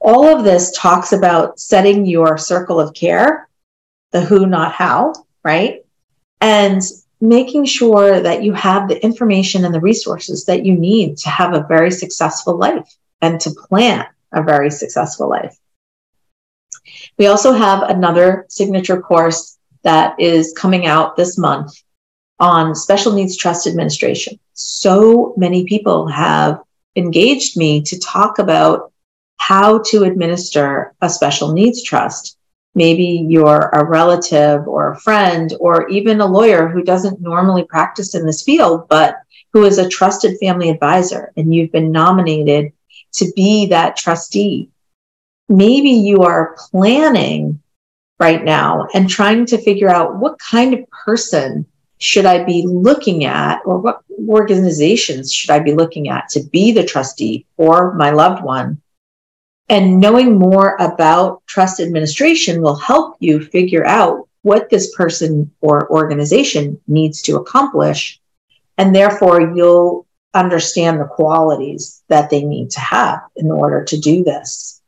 All 0.00 0.24
of 0.26 0.44
this 0.44 0.70
talks 0.76 1.12
about 1.12 1.58
setting 1.58 2.06
your 2.06 2.38
circle 2.38 2.80
of 2.80 2.94
care, 2.94 3.48
the 4.12 4.20
who, 4.20 4.46
not 4.46 4.72
how, 4.72 5.12
right? 5.44 5.84
And 6.40 6.80
making 7.20 7.64
sure 7.64 8.20
that 8.20 8.42
you 8.42 8.52
have 8.52 8.88
the 8.88 9.02
information 9.02 9.64
and 9.64 9.74
the 9.74 9.80
resources 9.80 10.44
that 10.44 10.64
you 10.64 10.74
need 10.74 11.16
to 11.18 11.28
have 11.28 11.54
a 11.54 11.66
very 11.66 11.90
successful 11.90 12.56
life 12.56 12.96
and 13.20 13.40
to 13.40 13.50
plan 13.50 14.06
a 14.32 14.42
very 14.42 14.70
successful 14.70 15.28
life. 15.28 15.56
We 17.18 17.26
also 17.26 17.52
have 17.52 17.82
another 17.82 18.46
signature 18.48 19.00
course 19.00 19.58
that 19.82 20.18
is 20.20 20.54
coming 20.56 20.86
out 20.86 21.16
this 21.16 21.36
month 21.38 21.82
on 22.38 22.74
special 22.74 23.12
needs 23.12 23.36
trust 23.36 23.66
administration. 23.66 24.38
So 24.52 25.34
many 25.36 25.64
people 25.64 26.06
have 26.06 26.60
engaged 26.94 27.56
me 27.56 27.82
to 27.82 27.98
talk 27.98 28.38
about 28.38 28.92
how 29.38 29.78
to 29.86 30.04
administer 30.04 30.94
a 31.00 31.08
special 31.08 31.52
needs 31.52 31.82
trust. 31.82 32.37
Maybe 32.74 33.26
you're 33.28 33.70
a 33.72 33.84
relative 33.84 34.68
or 34.68 34.92
a 34.92 35.00
friend 35.00 35.52
or 35.58 35.88
even 35.88 36.20
a 36.20 36.26
lawyer 36.26 36.68
who 36.68 36.82
doesn't 36.82 37.20
normally 37.20 37.64
practice 37.64 38.14
in 38.14 38.24
this 38.24 38.42
field, 38.42 38.88
but 38.88 39.16
who 39.52 39.64
is 39.64 39.78
a 39.78 39.88
trusted 39.88 40.38
family 40.38 40.68
advisor 40.70 41.32
and 41.36 41.54
you've 41.54 41.72
been 41.72 41.90
nominated 41.90 42.72
to 43.14 43.32
be 43.34 43.66
that 43.66 43.96
trustee. 43.96 44.68
Maybe 45.48 45.90
you 45.90 46.22
are 46.22 46.56
planning 46.70 47.60
right 48.20 48.44
now 48.44 48.86
and 48.94 49.08
trying 49.08 49.46
to 49.46 49.58
figure 49.58 49.88
out 49.88 50.16
what 50.16 50.38
kind 50.38 50.74
of 50.74 50.88
person 50.90 51.66
should 51.98 52.26
I 52.26 52.44
be 52.44 52.64
looking 52.64 53.24
at, 53.24 53.60
or 53.64 53.78
what 53.78 54.02
organizations 54.28 55.32
should 55.32 55.50
I 55.50 55.58
be 55.58 55.74
looking 55.74 56.08
at 56.08 56.28
to 56.30 56.44
be 56.44 56.70
the 56.70 56.84
trustee 56.84 57.44
for 57.56 57.94
my 57.94 58.10
loved 58.10 58.44
one? 58.44 58.80
And 59.68 60.00
knowing 60.00 60.38
more 60.38 60.76
about 60.80 61.42
trust 61.46 61.80
administration 61.80 62.62
will 62.62 62.76
help 62.76 63.16
you 63.20 63.40
figure 63.40 63.86
out 63.86 64.28
what 64.42 64.70
this 64.70 64.94
person 64.96 65.50
or 65.60 65.90
organization 65.90 66.80
needs 66.86 67.20
to 67.22 67.36
accomplish. 67.36 68.20
And 68.78 68.94
therefore, 68.94 69.54
you'll 69.54 70.06
understand 70.32 71.00
the 71.00 71.04
qualities 71.04 72.02
that 72.08 72.30
they 72.30 72.44
need 72.44 72.70
to 72.70 72.80
have 72.80 73.20
in 73.36 73.50
order 73.50 73.84
to 73.84 73.98
do 73.98 74.24
this. 74.24 74.80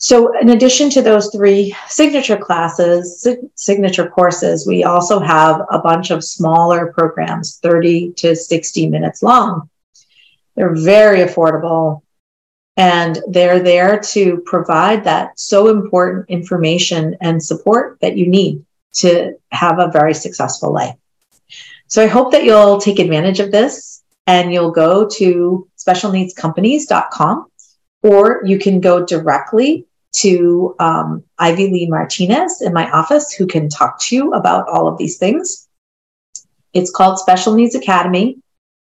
So, 0.00 0.38
in 0.38 0.50
addition 0.50 0.90
to 0.90 1.02
those 1.02 1.30
three 1.30 1.74
signature 1.88 2.36
classes, 2.36 3.26
signature 3.56 4.08
courses, 4.08 4.66
we 4.66 4.84
also 4.84 5.18
have 5.18 5.60
a 5.70 5.80
bunch 5.80 6.10
of 6.10 6.24
smaller 6.24 6.92
programs, 6.92 7.58
30 7.62 8.12
to 8.12 8.36
60 8.36 8.88
minutes 8.88 9.22
long. 9.22 9.68
They're 10.54 10.74
very 10.74 11.18
affordable 11.18 12.02
and 12.78 13.18
they're 13.28 13.60
there 13.60 13.98
to 13.98 14.40
provide 14.46 15.02
that 15.04 15.38
so 15.38 15.68
important 15.68 16.30
information 16.30 17.16
and 17.20 17.42
support 17.42 17.98
that 18.00 18.16
you 18.16 18.28
need 18.28 18.64
to 18.94 19.34
have 19.50 19.80
a 19.80 19.90
very 19.90 20.14
successful 20.14 20.72
life. 20.72 20.94
So, 21.88 22.02
I 22.02 22.06
hope 22.06 22.32
that 22.32 22.44
you'll 22.44 22.80
take 22.80 23.00
advantage 23.00 23.40
of 23.40 23.50
this 23.50 24.02
and 24.26 24.52
you'll 24.52 24.70
go 24.70 25.08
to 25.08 25.68
specialneedscompanies.com 25.76 27.50
or 28.02 28.42
you 28.44 28.58
can 28.58 28.80
go 28.80 29.04
directly 29.04 29.86
to 30.12 30.76
um, 30.78 31.24
Ivy 31.38 31.70
Lee 31.70 31.88
Martinez 31.88 32.62
in 32.62 32.72
my 32.72 32.90
office 32.90 33.32
who 33.32 33.46
can 33.46 33.68
talk 33.68 34.00
to 34.02 34.14
you 34.14 34.32
about 34.32 34.68
all 34.68 34.86
of 34.86 34.98
these 34.98 35.18
things. 35.18 35.68
It's 36.72 36.90
called 36.90 37.18
Special 37.18 37.54
Needs 37.54 37.74
Academy. 37.74 38.38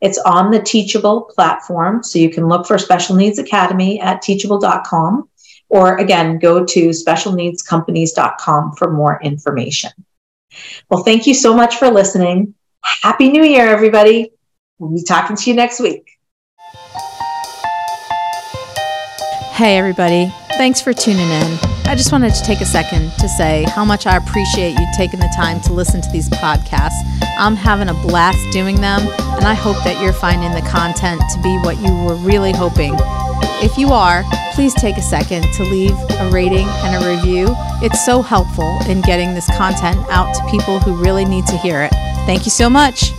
It's 0.00 0.18
on 0.18 0.50
the 0.50 0.60
Teachable 0.60 1.22
platform. 1.34 2.02
So 2.02 2.18
you 2.18 2.30
can 2.30 2.48
look 2.48 2.66
for 2.66 2.78
Special 2.78 3.16
Needs 3.16 3.38
Academy 3.38 4.00
at 4.00 4.22
teachable.com 4.22 5.28
or 5.68 5.96
again, 5.96 6.38
go 6.38 6.64
to 6.64 6.88
specialneedscompanies.com 6.90 8.72
for 8.76 8.92
more 8.92 9.20
information. 9.22 9.90
Well, 10.90 11.02
thank 11.02 11.26
you 11.26 11.34
so 11.34 11.54
much 11.54 11.76
for 11.76 11.90
listening. 11.90 12.54
Happy 13.02 13.28
New 13.28 13.42
Year, 13.42 13.66
everybody. 13.66 14.30
We'll 14.78 14.92
be 14.92 15.02
talking 15.02 15.36
to 15.36 15.50
you 15.50 15.56
next 15.56 15.80
week. 15.80 16.10
Hey, 19.52 19.78
everybody. 19.78 20.32
Thanks 20.56 20.80
for 20.80 20.92
tuning 20.92 21.28
in. 21.28 21.75
I 21.88 21.94
just 21.94 22.10
wanted 22.10 22.34
to 22.34 22.42
take 22.42 22.60
a 22.60 22.66
second 22.66 23.12
to 23.20 23.28
say 23.28 23.64
how 23.68 23.84
much 23.84 24.06
I 24.06 24.16
appreciate 24.16 24.76
you 24.76 24.86
taking 24.96 25.20
the 25.20 25.32
time 25.36 25.60
to 25.62 25.72
listen 25.72 26.00
to 26.00 26.10
these 26.10 26.28
podcasts. 26.28 27.00
I'm 27.38 27.54
having 27.54 27.88
a 27.88 27.94
blast 27.94 28.38
doing 28.52 28.80
them, 28.80 29.02
and 29.36 29.44
I 29.44 29.54
hope 29.54 29.76
that 29.84 30.02
you're 30.02 30.12
finding 30.12 30.50
the 30.52 30.68
content 30.68 31.22
to 31.32 31.42
be 31.42 31.56
what 31.58 31.78
you 31.78 31.94
were 32.04 32.16
really 32.16 32.52
hoping. 32.52 32.94
If 33.62 33.78
you 33.78 33.92
are, 33.92 34.24
please 34.52 34.74
take 34.74 34.96
a 34.96 35.02
second 35.02 35.44
to 35.54 35.62
leave 35.62 35.96
a 36.18 36.28
rating 36.30 36.66
and 36.66 37.02
a 37.02 37.08
review. 37.08 37.54
It's 37.80 38.04
so 38.04 38.20
helpful 38.20 38.78
in 38.88 39.00
getting 39.02 39.34
this 39.34 39.46
content 39.56 39.98
out 40.10 40.34
to 40.34 40.50
people 40.50 40.80
who 40.80 40.92
really 40.96 41.24
need 41.24 41.46
to 41.46 41.56
hear 41.56 41.82
it. 41.82 41.92
Thank 42.26 42.46
you 42.46 42.50
so 42.50 42.68
much. 42.68 43.12